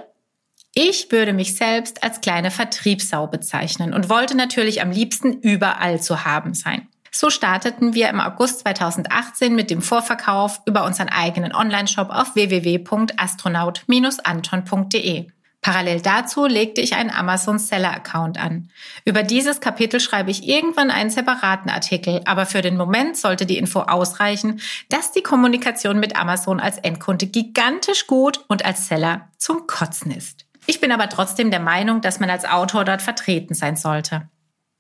Ich 0.75 1.11
würde 1.11 1.33
mich 1.33 1.57
selbst 1.57 2.03
als 2.03 2.21
kleine 2.21 2.51
Vertriebssau 2.51 3.29
bezeichnen 3.29 3.95
und 3.95 4.11
wollte 4.11 4.37
natürlich 4.37 4.83
am 4.83 4.91
liebsten 4.91 5.33
überall 5.33 6.01
zu 6.01 6.25
haben 6.25 6.53
sein. 6.53 6.89
So 7.11 7.31
starteten 7.31 7.95
wir 7.95 8.11
im 8.11 8.21
August 8.21 8.61
2018 8.61 9.55
mit 9.55 9.71
dem 9.71 9.81
Vorverkauf 9.81 10.61
über 10.67 10.85
unseren 10.85 11.09
eigenen 11.09 11.55
Online-Shop 11.55 12.11
auf 12.11 12.35
www.astronaut-anton.de. 12.35 15.31
Parallel 15.67 16.01
dazu 16.01 16.47
legte 16.47 16.81
ich 16.81 16.95
einen 16.95 17.11
Amazon 17.11 17.59
Seller 17.59 17.93
Account 17.93 18.39
an. 18.39 18.71
Über 19.05 19.25
dieses 19.25 19.61
Kapitel 19.61 19.99
schreibe 19.99 20.31
ich 20.31 20.47
irgendwann 20.47 20.93
einen 20.93 21.11
separaten 21.11 21.73
Artikel, 21.73 22.21
aber 22.25 22.47
für 22.47 22.63
den 22.63 22.77
Moment 22.77 23.17
sollte 23.17 23.47
die 23.47 23.59
Info 23.59 23.81
ausreichen, 23.81 24.61
dass 24.91 25.11
die 25.11 25.25
Kommunikation 25.25 25.99
mit 25.99 26.15
Amazon 26.15 26.61
als 26.61 26.79
Endkunde 26.79 27.27
gigantisch 27.27 28.07
gut 28.07 28.45
und 28.47 28.65
als 28.65 28.87
Seller 28.87 29.29
zum 29.39 29.67
Kotzen 29.67 30.13
ist. 30.13 30.47
Ich 30.67 30.81
bin 30.81 30.93
aber 30.93 31.09
trotzdem 31.09 31.51
der 31.51 31.59
Meinung, 31.59 32.01
dass 32.01 32.21
man 32.21 32.31
als 32.31 32.45
Autor 32.45 32.85
dort 32.85 33.03
vertreten 33.03 33.55
sein 33.55 33.75
sollte. 33.75 34.29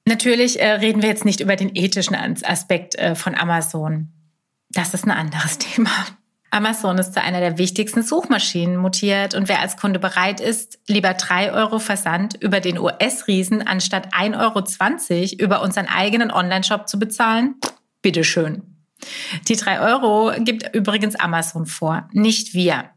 Natürlich 0.06 0.60
äh, 0.60 0.70
reden 0.70 1.02
wir 1.02 1.08
jetzt 1.08 1.24
nicht 1.24 1.40
über 1.40 1.56
den 1.56 1.74
ethischen 1.74 2.14
Aspekt 2.14 2.94
äh, 2.94 3.16
von 3.16 3.34
Amazon. 3.34 4.12
Das 4.70 4.94
ist 4.94 5.04
ein 5.04 5.10
anderes 5.10 5.58
Thema. 5.58 5.90
Amazon 6.50 6.98
ist 6.98 7.12
zu 7.12 7.22
einer 7.22 7.40
der 7.40 7.58
wichtigsten 7.58 8.02
Suchmaschinen 8.02 8.76
mutiert 8.76 9.34
und 9.34 9.48
wer 9.48 9.60
als 9.60 9.76
Kunde 9.76 9.98
bereit 9.98 10.40
ist, 10.40 10.78
lieber 10.86 11.14
drei 11.14 11.52
Euro 11.52 11.78
Versand 11.78 12.34
über 12.40 12.60
den 12.60 12.78
US-Riesen 12.78 13.66
anstatt 13.66 14.14
1,20 14.14 14.36
Euro 14.36 15.42
über 15.42 15.62
unseren 15.62 15.86
eigenen 15.86 16.30
Online-Shop 16.30 16.88
zu 16.88 16.98
bezahlen, 16.98 17.56
bitteschön. 18.00 18.62
Die 19.48 19.56
drei 19.56 19.80
Euro 19.80 20.32
gibt 20.38 20.74
übrigens 20.74 21.16
Amazon 21.16 21.66
vor, 21.66 22.08
nicht 22.12 22.54
wir. 22.54 22.90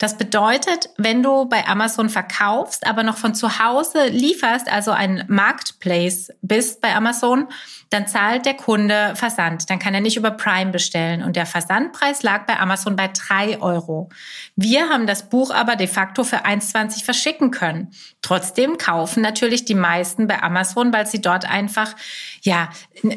Das 0.00 0.16
bedeutet, 0.16 0.88
wenn 0.96 1.22
du 1.22 1.44
bei 1.44 1.66
Amazon 1.66 2.08
verkaufst, 2.08 2.86
aber 2.86 3.02
noch 3.02 3.18
von 3.18 3.34
zu 3.34 3.58
Hause 3.58 4.06
lieferst, 4.06 4.72
also 4.72 4.92
ein 4.92 5.24
Marketplace 5.28 6.30
bist 6.40 6.80
bei 6.80 6.94
Amazon, 6.94 7.48
dann 7.90 8.06
zahlt 8.06 8.46
der 8.46 8.54
Kunde 8.54 9.12
Versand. 9.14 9.68
Dann 9.68 9.78
kann 9.78 9.92
er 9.92 10.00
nicht 10.00 10.16
über 10.16 10.30
Prime 10.30 10.70
bestellen. 10.70 11.22
Und 11.22 11.36
der 11.36 11.44
Versandpreis 11.44 12.22
lag 12.22 12.46
bei 12.46 12.58
Amazon 12.58 12.96
bei 12.96 13.08
drei 13.08 13.60
Euro. 13.60 14.08
Wir 14.56 14.88
haben 14.88 15.06
das 15.06 15.28
Buch 15.28 15.50
aber 15.50 15.76
de 15.76 15.86
facto 15.86 16.24
für 16.24 16.46
1,20 16.46 17.04
verschicken 17.04 17.50
können. 17.50 17.90
Trotzdem 18.22 18.78
kaufen 18.78 19.22
natürlich 19.22 19.66
die 19.66 19.74
meisten 19.74 20.26
bei 20.26 20.42
Amazon, 20.42 20.94
weil 20.94 21.06
sie 21.06 21.20
dort 21.20 21.44
einfach, 21.44 21.94
ja, 22.40 22.70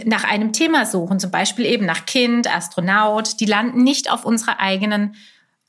nach 0.04 0.26
einem 0.26 0.52
Thema 0.52 0.86
suchen. 0.86 1.22
Zum 1.22 1.32
Beispiel 1.32 1.66
eben 1.66 1.86
nach 1.86 2.06
Kind, 2.06 2.54
Astronaut. 2.54 3.40
Die 3.40 3.46
landen 3.46 3.84
nicht 3.84 4.12
auf 4.12 4.26
unserer 4.26 4.60
eigenen 4.60 5.16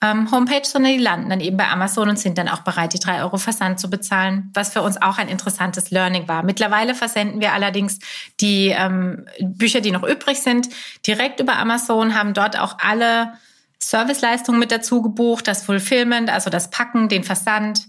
ähm, 0.05 0.31
Homepage, 0.31 0.65
sondern 0.65 0.93
die 0.93 0.99
landen 0.99 1.31
dann 1.31 1.41
eben 1.41 1.57
bei 1.57 1.69
Amazon 1.69 2.09
und 2.11 2.19
sind 2.19 2.37
dann 2.37 2.49
auch 2.49 2.61
bereit, 2.61 2.93
die 2.93 2.99
drei 2.99 3.23
Euro 3.23 3.39
Versand 3.39 3.81
zu 3.81 3.89
bezahlen, 3.89 4.51
was 4.53 4.73
für 4.73 4.83
uns 4.83 5.01
auch 5.01 5.19
ein 5.19 5.29
interessantes 5.29 5.91
Learning 5.91 6.29
war. 6.29 6.43
Mittlerweile 6.43 6.95
versenden 6.95 7.41
wir 7.41 7.53
allerdings 7.53 7.99
die 8.41 8.69
ähm, 8.69 9.25
Bücher, 9.41 9.81
die 9.81 9.93
noch 9.93 10.03
übrig 10.03 10.41
sind, 10.41 10.69
direkt 11.07 11.41
über 11.41 11.57
Amazon, 11.57 12.15
haben 12.15 12.35
dort 12.35 12.59
auch 12.59 12.77
alle 12.79 13.33
Serviceleistungen 13.79 14.59
mit 14.59 14.71
dazu 14.71 15.01
gebucht, 15.01 15.49
das 15.49 15.65
Fulfillment, 15.65 16.31
also 16.31 16.51
das 16.51 16.71
Packen, 16.71 17.09
den 17.09 17.25
Versand, 17.25 17.87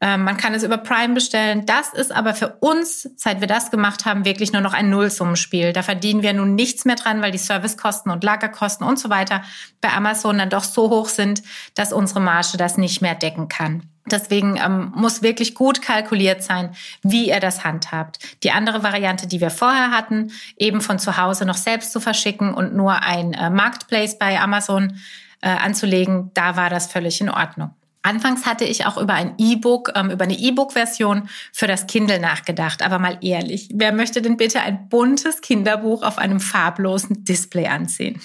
ähm, 0.00 0.24
man 0.24 0.36
kann 0.36 0.52
es 0.52 0.62
über 0.62 0.76
Prime 0.76 1.14
bestellen. 1.14 1.64
Das 1.64 1.94
ist 1.94 2.12
aber 2.12 2.34
für 2.34 2.58
uns, 2.60 3.08
seit 3.16 3.40
wir 3.40 3.46
das 3.46 3.70
gemacht 3.70 4.04
haben, 4.04 4.26
wirklich 4.26 4.52
nur 4.52 4.60
noch 4.60 4.74
ein 4.74 4.90
Nullsummenspiel. 4.90 5.72
Da 5.72 5.82
verdienen 5.82 6.22
wir 6.22 6.34
nun 6.34 6.54
nichts 6.54 6.84
mehr 6.84 6.96
dran, 6.96 7.22
weil 7.22 7.32
die 7.32 7.38
Servicekosten 7.38 8.12
und 8.12 8.22
Lagerkosten 8.22 8.86
und 8.86 8.98
so 8.98 9.08
weiter 9.08 9.42
bei 9.80 9.90
Amazon 9.90 10.36
dann 10.36 10.50
doch 10.50 10.64
so 10.64 10.90
hoch 10.90 11.08
sind, 11.08 11.42
dass 11.74 11.94
unsere 11.94 12.20
Marge 12.20 12.58
das 12.58 12.76
nicht 12.76 13.00
mehr 13.00 13.14
decken 13.14 13.48
kann. 13.48 13.84
Deswegen 14.08 14.56
ähm, 14.56 14.92
muss 14.94 15.22
wirklich 15.22 15.54
gut 15.54 15.82
kalkuliert 15.82 16.42
sein, 16.42 16.76
wie 17.02 17.28
ihr 17.28 17.40
das 17.40 17.64
handhabt. 17.64 18.18
Die 18.42 18.52
andere 18.52 18.82
Variante, 18.82 19.26
die 19.26 19.40
wir 19.40 19.50
vorher 19.50 19.90
hatten, 19.90 20.30
eben 20.56 20.80
von 20.80 20.98
zu 20.98 21.16
Hause 21.16 21.44
noch 21.44 21.56
selbst 21.56 21.90
zu 21.90 22.00
verschicken 22.00 22.54
und 22.54 22.74
nur 22.74 23.02
ein 23.02 23.32
äh, 23.32 23.50
Marketplace 23.50 24.18
bei 24.18 24.38
Amazon 24.38 24.98
äh, 25.40 25.48
anzulegen, 25.48 26.30
da 26.34 26.56
war 26.56 26.70
das 26.70 26.86
völlig 26.86 27.20
in 27.20 27.30
Ordnung. 27.30 27.74
Anfangs 28.06 28.46
hatte 28.46 28.64
ich 28.64 28.86
auch 28.86 28.98
über 28.98 29.14
ein 29.14 29.34
E-Book, 29.36 29.90
ähm, 29.96 30.10
über 30.10 30.24
eine 30.24 30.38
E-Book-Version 30.38 31.28
für 31.52 31.66
das 31.66 31.88
Kindle 31.88 32.20
nachgedacht. 32.20 32.82
Aber 32.82 33.00
mal 33.00 33.18
ehrlich, 33.20 33.68
wer 33.74 33.92
möchte 33.92 34.22
denn 34.22 34.36
bitte 34.36 34.60
ein 34.60 34.88
buntes 34.88 35.40
Kinderbuch 35.40 36.04
auf 36.04 36.16
einem 36.16 36.38
farblosen 36.38 37.24
Display 37.24 37.66
ansehen? 37.66 38.20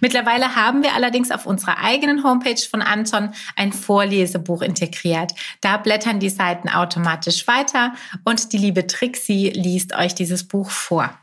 Mittlerweile 0.00 0.56
haben 0.56 0.82
wir 0.82 0.94
allerdings 0.94 1.30
auf 1.30 1.46
unserer 1.46 1.78
eigenen 1.78 2.24
Homepage 2.24 2.60
von 2.68 2.82
Anton 2.82 3.30
ein 3.54 3.72
Vorlesebuch 3.72 4.60
integriert. 4.60 5.30
Da 5.60 5.76
blättern 5.76 6.18
die 6.18 6.28
Seiten 6.28 6.68
automatisch 6.68 7.46
weiter 7.46 7.94
und 8.24 8.52
die 8.52 8.58
liebe 8.58 8.88
Trixie 8.88 9.50
liest 9.50 9.94
euch 9.94 10.16
dieses 10.16 10.48
Buch 10.48 10.70
vor. 10.70 11.16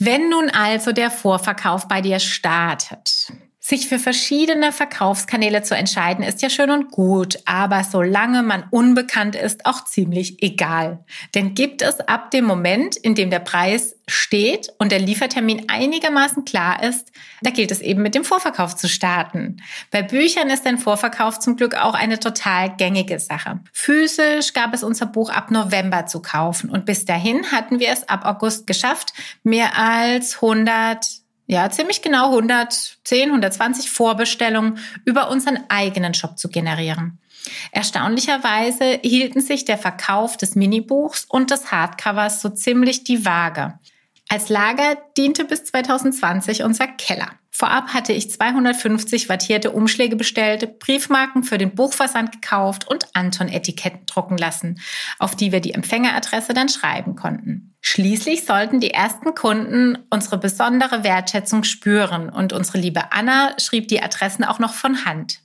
Wenn 0.00 0.28
nun 0.28 0.50
also 0.50 0.90
der 0.90 1.12
Vorverkauf 1.12 1.86
bei 1.86 2.00
dir 2.00 2.18
startet, 2.18 3.32
sich 3.68 3.86
für 3.86 3.98
verschiedene 3.98 4.72
Verkaufskanäle 4.72 5.62
zu 5.62 5.76
entscheiden, 5.76 6.24
ist 6.24 6.40
ja 6.40 6.48
schön 6.48 6.70
und 6.70 6.90
gut, 6.90 7.38
aber 7.44 7.84
solange 7.84 8.42
man 8.42 8.64
unbekannt 8.70 9.36
ist, 9.36 9.66
auch 9.66 9.84
ziemlich 9.84 10.42
egal. 10.42 11.04
Denn 11.34 11.52
gibt 11.52 11.82
es 11.82 12.00
ab 12.00 12.30
dem 12.30 12.46
Moment, 12.46 12.96
in 12.96 13.14
dem 13.14 13.28
der 13.28 13.40
Preis 13.40 13.94
steht 14.06 14.72
und 14.78 14.90
der 14.90 15.00
Liefertermin 15.00 15.68
einigermaßen 15.68 16.46
klar 16.46 16.82
ist, 16.82 17.12
da 17.42 17.50
gilt 17.50 17.70
es 17.70 17.82
eben 17.82 18.00
mit 18.00 18.14
dem 18.14 18.24
Vorverkauf 18.24 18.74
zu 18.74 18.88
starten. 18.88 19.58
Bei 19.90 20.00
Büchern 20.00 20.48
ist 20.48 20.66
ein 20.66 20.78
Vorverkauf 20.78 21.38
zum 21.38 21.56
Glück 21.56 21.74
auch 21.74 21.92
eine 21.92 22.18
total 22.18 22.74
gängige 22.74 23.18
Sache. 23.18 23.60
Physisch 23.74 24.54
gab 24.54 24.72
es 24.72 24.82
unser 24.82 25.04
Buch 25.04 25.28
ab 25.28 25.50
November 25.50 26.06
zu 26.06 26.22
kaufen 26.22 26.70
und 26.70 26.86
bis 26.86 27.04
dahin 27.04 27.52
hatten 27.52 27.80
wir 27.80 27.90
es 27.90 28.08
ab 28.08 28.24
August 28.24 28.66
geschafft, 28.66 29.12
mehr 29.42 29.76
als 29.76 30.36
100 30.36 31.27
ja, 31.48 31.68
ziemlich 31.70 32.02
genau 32.02 32.26
110, 32.26 33.30
120 33.30 33.90
Vorbestellungen 33.90 34.78
über 35.06 35.30
unseren 35.30 35.58
eigenen 35.68 36.12
Shop 36.12 36.38
zu 36.38 36.50
generieren. 36.50 37.18
Erstaunlicherweise 37.72 39.00
hielten 39.02 39.40
sich 39.40 39.64
der 39.64 39.78
Verkauf 39.78 40.36
des 40.36 40.54
Minibuchs 40.54 41.24
und 41.24 41.50
des 41.50 41.72
Hardcovers 41.72 42.42
so 42.42 42.50
ziemlich 42.50 43.02
die 43.02 43.24
Waage. 43.24 43.78
Als 44.30 44.50
Lager 44.50 44.98
diente 45.16 45.46
bis 45.46 45.64
2020 45.64 46.62
unser 46.62 46.86
Keller. 46.86 47.30
Vorab 47.50 47.94
hatte 47.94 48.12
ich 48.12 48.30
250 48.30 49.28
wattierte 49.28 49.72
Umschläge 49.72 50.16
bestellt, 50.16 50.78
Briefmarken 50.78 51.42
für 51.42 51.56
den 51.58 51.74
Buchversand 51.74 52.30
gekauft 52.30 52.86
und 52.86 53.08
Anton-Etiketten 53.14 54.06
drucken 54.06 54.36
lassen, 54.36 54.80
auf 55.18 55.34
die 55.34 55.50
wir 55.50 55.60
die 55.60 55.72
Empfängeradresse 55.72 56.52
dann 56.52 56.68
schreiben 56.68 57.16
konnten. 57.16 57.74
Schließlich 57.80 58.44
sollten 58.44 58.80
die 58.80 58.90
ersten 58.90 59.34
Kunden 59.34 59.98
unsere 60.10 60.36
besondere 60.36 61.04
Wertschätzung 61.04 61.64
spüren 61.64 62.28
und 62.28 62.52
unsere 62.52 62.78
liebe 62.78 63.12
Anna 63.12 63.54
schrieb 63.58 63.88
die 63.88 64.02
Adressen 64.02 64.44
auch 64.44 64.58
noch 64.58 64.74
von 64.74 65.06
Hand. 65.06 65.40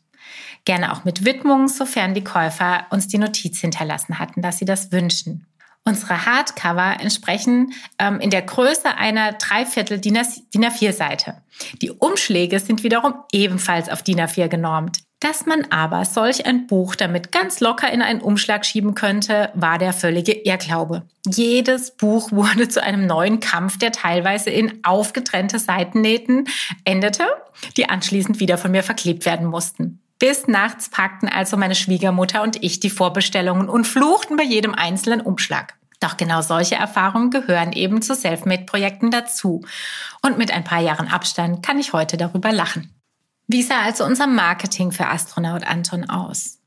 Gerne 0.66 0.94
auch 0.94 1.04
mit 1.04 1.26
Widmung, 1.26 1.68
sofern 1.68 2.14
die 2.14 2.24
Käufer 2.24 2.86
uns 2.90 3.08
die 3.08 3.18
Notiz 3.18 3.60
hinterlassen 3.60 4.20
hatten, 4.20 4.42
dass 4.42 4.60
sie 4.60 4.66
das 4.66 4.92
wünschen. 4.92 5.48
Unsere 5.86 6.26
Hardcover 6.26 7.02
entsprechen 7.02 7.74
ähm, 8.00 8.22
in 8.22 8.30
der 8.30 8.42
Größe 8.42 8.96
einer 8.98 9.34
Dreiviertel 9.34 10.00
DIN 10.00 10.18
A4-Seite. 10.18 11.42
Die 11.82 11.92
Umschläge 11.92 12.60
sind 12.60 12.84
wiederum 12.84 13.16
ebenfalls 13.34 13.90
auf 13.90 14.02
DIN 14.02 14.22
A4 14.22 14.48
genormt. 14.48 15.00
Dass 15.20 15.46
man 15.46 15.66
aber 15.70 16.04
solch 16.04 16.46
ein 16.46 16.68
Buch 16.68 16.96
damit 16.96 17.32
ganz 17.32 17.62
locker 17.62 17.92
in 17.92 18.02
einen 18.02 18.20
Umschlag 18.20 18.66
schieben 18.66 18.94
könnte, 18.94 19.52
war 19.54 19.78
der 19.78 19.94
völlige 19.94 20.34
Irrglaube. 20.34 21.04
Jedes 21.26 21.96
Buch 21.96 22.32
wurde 22.34 22.68
zu 22.68 22.84
einem 22.84 23.06
neuen 23.06 23.40
Kampf, 23.40 23.78
der 23.78 23.94
teilweise 23.94 24.50
in 24.50 24.84
aufgetrennte 24.84 25.60
Seitennähten 25.60 26.50
endete, 26.84 27.26
die 27.78 27.90
anschließend 27.90 28.42
wieder 28.42 28.58
von 28.58 28.72
mir 28.72 28.84
verklebt 28.84 29.26
werden 29.26 29.48
mussten. 29.48 30.03
Bis 30.24 30.48
nachts 30.48 30.88
packten 30.88 31.28
also 31.28 31.58
meine 31.58 31.76
Schwiegermutter 31.76 32.44
und 32.44 32.64
ich 32.64 32.80
die 32.80 32.90
Vorbestellungen 32.90 33.68
und 33.68 33.86
fluchten 33.86 34.38
bei 34.38 34.44
jedem 34.44 34.74
einzelnen 34.74 35.20
Umschlag. 35.20 35.74
Doch 36.00 36.16
genau 36.16 36.42
solche 36.42 36.76
Erfahrungen 36.76 37.30
gehören 37.30 37.74
eben 37.74 38.02
zu 38.02 38.16
Selfmade-Projekten 38.16 39.12
dazu. 39.12 39.66
Und 40.22 40.38
mit 40.38 40.50
ein 40.50 40.64
paar 40.64 40.80
Jahren 40.80 41.10
Abstand 41.10 41.62
kann 41.62 41.78
ich 41.78 41.92
heute 41.92 42.16
darüber 42.16 42.54
lachen. 42.54 42.90
Wie 43.48 43.64
sah 43.64 43.82
also 43.82 44.06
unser 44.06 44.26
Marketing 44.28 44.94
für 44.94 45.08
Astronaut 45.08 45.68
Anton 45.68 46.10
aus? 46.10 46.62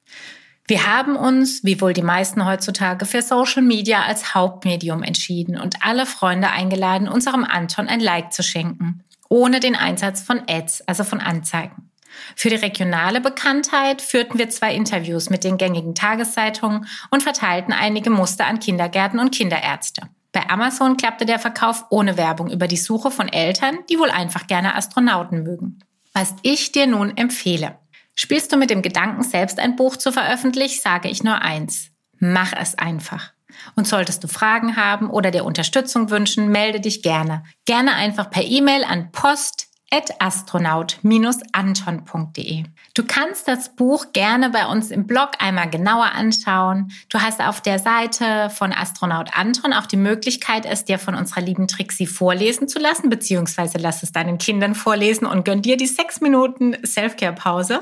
Wir 0.66 0.86
haben 0.86 1.16
uns, 1.16 1.64
wie 1.64 1.80
wohl 1.80 1.94
die 1.94 2.02
meisten 2.02 2.44
heutzutage, 2.44 3.06
für 3.06 3.22
Social 3.22 3.62
Media 3.62 4.02
als 4.02 4.34
Hauptmedium 4.34 5.02
entschieden 5.02 5.58
und 5.58 5.76
alle 5.82 6.04
Freunde 6.04 6.50
eingeladen, 6.50 7.08
unserem 7.08 7.44
Anton 7.44 7.88
ein 7.88 8.00
Like 8.00 8.34
zu 8.34 8.42
schenken, 8.42 9.02
ohne 9.30 9.60
den 9.60 9.76
Einsatz 9.76 10.20
von 10.20 10.42
Ads, 10.46 10.82
also 10.86 11.04
von 11.04 11.22
Anzeigen. 11.22 11.90
Für 12.34 12.50
die 12.50 12.56
regionale 12.56 13.20
Bekanntheit 13.20 14.02
führten 14.02 14.38
wir 14.38 14.50
zwei 14.50 14.74
Interviews 14.74 15.30
mit 15.30 15.44
den 15.44 15.58
gängigen 15.58 15.94
Tageszeitungen 15.94 16.86
und 17.10 17.22
verteilten 17.22 17.72
einige 17.72 18.10
Muster 18.10 18.46
an 18.46 18.60
Kindergärten 18.60 19.18
und 19.18 19.34
Kinderärzte. 19.34 20.02
Bei 20.32 20.48
Amazon 20.50 20.96
klappte 20.96 21.24
der 21.24 21.38
Verkauf 21.38 21.86
ohne 21.90 22.16
Werbung 22.16 22.50
über 22.50 22.68
die 22.68 22.76
Suche 22.76 23.10
von 23.10 23.28
Eltern, 23.28 23.78
die 23.88 23.98
wohl 23.98 24.10
einfach 24.10 24.46
gerne 24.46 24.74
Astronauten 24.74 25.42
mögen. 25.42 25.78
Was 26.12 26.34
ich 26.42 26.72
dir 26.72 26.86
nun 26.86 27.16
empfehle. 27.16 27.78
Spielst 28.14 28.52
du 28.52 28.56
mit 28.56 28.70
dem 28.70 28.82
Gedanken, 28.82 29.22
selbst 29.22 29.58
ein 29.58 29.76
Buch 29.76 29.96
zu 29.96 30.12
veröffentlichen, 30.12 30.80
sage 30.80 31.08
ich 31.08 31.22
nur 31.22 31.40
eins. 31.40 31.90
Mach 32.18 32.52
es 32.52 32.76
einfach. 32.76 33.32
Und 33.74 33.86
solltest 33.86 34.24
du 34.24 34.28
Fragen 34.28 34.76
haben 34.76 35.10
oder 35.10 35.30
dir 35.30 35.44
Unterstützung 35.44 36.10
wünschen, 36.10 36.48
melde 36.48 36.80
dich 36.80 37.02
gerne. 37.02 37.44
Gerne 37.64 37.94
einfach 37.94 38.30
per 38.30 38.42
E-Mail 38.42 38.84
an 38.84 39.12
post 39.12 39.68
astronaut-anton.de. 40.18 42.64
Du 42.94 43.04
kannst 43.04 43.46
das 43.46 43.76
Buch 43.76 44.06
gerne 44.12 44.50
bei 44.50 44.66
uns 44.66 44.90
im 44.90 45.06
Blog 45.06 45.30
einmal 45.38 45.70
genauer 45.70 46.10
anschauen. 46.12 46.90
Du 47.08 47.20
hast 47.20 47.40
auf 47.40 47.60
der 47.60 47.78
Seite 47.78 48.50
von 48.50 48.72
Astronaut 48.72 49.30
Anton 49.36 49.72
auch 49.72 49.86
die 49.86 49.96
Möglichkeit, 49.96 50.66
es 50.66 50.84
dir 50.84 50.98
von 50.98 51.14
unserer 51.14 51.40
lieben 51.40 51.68
Trixie 51.68 52.06
vorlesen 52.06 52.68
zu 52.68 52.78
lassen, 52.78 53.10
beziehungsweise 53.10 53.78
lass 53.78 54.02
es 54.02 54.12
deinen 54.12 54.38
Kindern 54.38 54.74
vorlesen 54.74 55.26
und 55.26 55.44
gönn 55.44 55.62
dir 55.62 55.76
die 55.76 55.86
sechs 55.86 56.20
Minuten 56.20 56.76
Selfcare-Pause. 56.82 57.80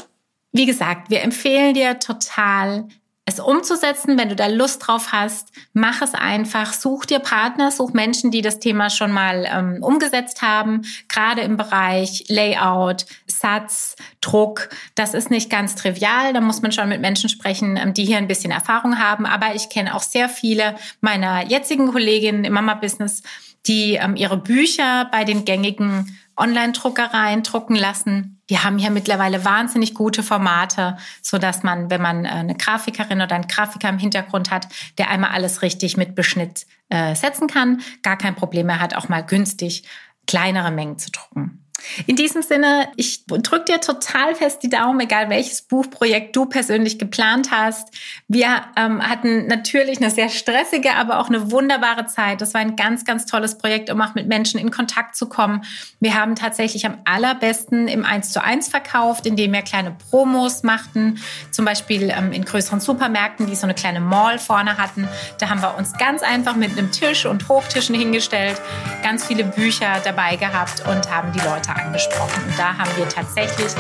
Wie 0.53 0.67
gesagt, 0.67 1.11
wir 1.11 1.23
empfehlen 1.23 1.75
dir 1.75 1.99
total, 1.99 2.89
es 3.27 3.41
umzusetzen, 3.41 4.19
wenn 4.19 4.29
du 4.29 4.37
da 4.37 4.49
Lust 4.49 4.87
drauf 4.87 5.13
hast, 5.13 5.49
mach 5.73 6.03
es 6.03 6.13
einfach. 6.13 6.75
Such 6.75 7.07
dir 7.07 7.21
Partner, 7.21 7.71
such 7.71 7.95
Menschen, 7.95 8.31
die 8.31 8.43
das 8.43 8.59
Thema 8.59 8.91
schon 8.91 9.13
mal 9.13 9.47
ähm, 9.51 9.83
umgesetzt 9.83 10.43
haben, 10.43 10.83
gerade 11.09 11.41
im 11.41 11.57
Bereich 11.57 12.25
Layout, 12.29 13.07
Satz, 13.27 13.97
Druck. 14.21 14.69
Das 14.95 15.15
ist 15.15 15.31
nicht 15.31 15.49
ganz 15.49 15.75
trivial. 15.75 16.35
Da 16.35 16.43
muss 16.43 16.61
man 16.61 16.73
schon 16.73 16.91
mit 16.91 17.01
Menschen 17.01 17.31
sprechen, 17.31 17.79
ähm, 17.79 17.95
die 17.95 18.05
hier 18.05 18.19
ein 18.19 18.29
bisschen 18.29 18.51
Erfahrung 18.51 18.99
haben. 18.99 19.25
Aber 19.25 19.55
ich 19.55 19.71
kenne 19.71 19.95
auch 19.95 20.03
sehr 20.03 20.29
viele 20.29 20.75
meiner 21.01 21.47
jetzigen 21.47 21.91
Kolleginnen 21.91 22.45
im 22.45 22.53
Mama-Business, 22.53 23.23
die 23.67 23.95
ähm, 23.95 24.17
ihre 24.17 24.37
Bücher 24.37 25.09
bei 25.11 25.25
den 25.25 25.47
gängigen 25.47 26.19
Online-Druckereien 26.37 27.43
drucken 27.43 27.77
lassen. 27.77 28.41
Die 28.51 28.59
haben 28.59 28.79
hier 28.79 28.91
mittlerweile 28.91 29.45
wahnsinnig 29.45 29.95
gute 29.95 30.23
Formate, 30.23 30.97
so 31.23 31.39
dass 31.39 31.63
man, 31.63 31.91
wenn 31.91 32.03
man 32.03 32.25
äh, 32.25 32.29
eine 32.29 32.55
Grafikerin 32.55 33.23
oder 33.23 33.35
einen 33.35 33.49
Grafiker 33.49 33.89
im 33.89 33.99
Hintergrund 33.99 34.51
hat, 34.51 34.69
der 34.99 35.11
einmal 35.11 35.31
alles 35.31 35.63
richtig 35.63 35.97
mit 35.97 36.15
Beschnitt 36.15 36.67
äh, 36.91 37.15
setzen 37.15 37.49
kann, 37.49 37.81
gar 38.03 38.19
kein 38.19 38.35
Problem 38.35 38.67
mehr 38.67 38.81
hat, 38.81 38.95
auch 38.95 39.09
mal 39.09 39.23
günstig 39.23 39.85
kleinere 40.27 40.71
Mengen 40.71 40.99
zu 40.99 41.11
drucken. 41.11 41.64
In 42.07 42.17
diesem 42.17 42.43
Sinne, 42.43 42.89
ich 42.97 43.27
drücke 43.27 43.65
dir 43.65 43.81
total 43.81 44.35
fest 44.35 44.63
die 44.63 44.69
Daumen, 44.69 45.01
egal 45.01 45.29
welches 45.31 45.63
Buchprojekt 45.63 46.35
du 46.35 46.47
persönlich 46.47 46.99
geplant 46.99 47.51
hast. 47.51 47.89
Wir 48.27 48.63
ähm, 48.77 49.03
hatten 49.03 49.47
natürlich 49.47 49.99
eine 49.99 50.11
sehr 50.11 50.29
stressige, 50.29 50.95
aber 50.95 51.19
auch 51.19 51.29
eine 51.29 51.51
wunderbare 51.51 52.07
Zeit. 52.07 52.41
Das 52.41 52.55
war 52.55 52.61
ein 52.61 52.77
ganz, 52.77 53.05
ganz 53.05 53.27
tolles 53.27 53.59
Projekt, 53.59 53.91
um 53.91 54.01
auch 54.01 54.15
mit 54.15 54.29
Menschen 54.29 54.59
in 54.59 54.71
Kontakt 54.71 55.17
zu 55.17 55.29
kommen. 55.29 55.63
Wir 56.01 56.15
haben 56.15 56.37
tatsächlich 56.37 56.87
am 56.87 56.99
allerbesten 57.05 57.89
im 57.89 58.05
1 58.05 58.33
zu 58.33 58.43
1 58.43 58.69
verkauft, 58.69 59.27
indem 59.27 59.53
wir 59.53 59.63
kleine 59.63 59.93
Promos 59.93 60.63
machten, 60.63 61.21
zum 61.51 61.65
Beispiel 61.65 62.11
ähm, 62.11 62.33
in 62.33 62.45
größeren 62.45 62.81
Supermärkten, 62.81 63.47
die 63.47 63.55
so 63.55 63.65
eine 63.65 63.75
kleine 63.75 64.01
Mall 64.01 64.39
vorne 64.39 64.79
hatten. 64.79 65.09
Da 65.39 65.49
haben 65.49 65.61
wir 65.61 65.77
uns 65.77 65.93
ganz 65.99 66.23
einfach 66.23 66.57
mit 66.57 66.73
einem 66.73 66.91
Tisch 66.91 67.27
und 67.27 67.49
Hochtischen 67.49 67.95
hingestellt, 67.95 68.61
ganz 69.03 69.27
viele 69.27 69.45
Bücher 69.45 70.01
dabei 70.05 70.37
gehabt 70.37 70.87
und 70.89 71.11
haben 71.11 71.33
die 71.33 71.41
Leute 71.41 71.64
angesprochen. 71.73 72.45
Und 72.45 72.59
da 72.59 72.77
haben 72.77 72.91
wir 72.97 73.09
tatsächlich 73.09 73.73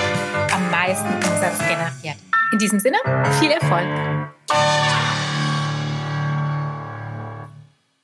am 0.53 0.71
meisten 0.71 1.15
Umsatz 1.15 1.59
generiert. 1.59 2.17
In 2.53 2.59
diesem 2.59 2.81
Sinne, 2.81 2.99
viel 3.41 3.51
Erfolg! 3.51 3.87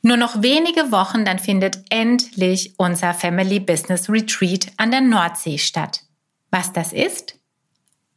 Nur 0.02 0.16
noch 0.16 0.42
wenige 0.42 0.92
Wochen, 0.92 1.24
dann 1.24 1.38
findet 1.38 1.84
endlich 1.90 2.74
unser 2.78 3.12
Family 3.12 3.60
Business 3.60 4.08
Retreat 4.08 4.68
an 4.76 4.90
der 4.90 5.02
Nordsee 5.02 5.58
statt. 5.58 6.02
Was 6.50 6.72
das 6.72 6.92
ist? 6.92 7.39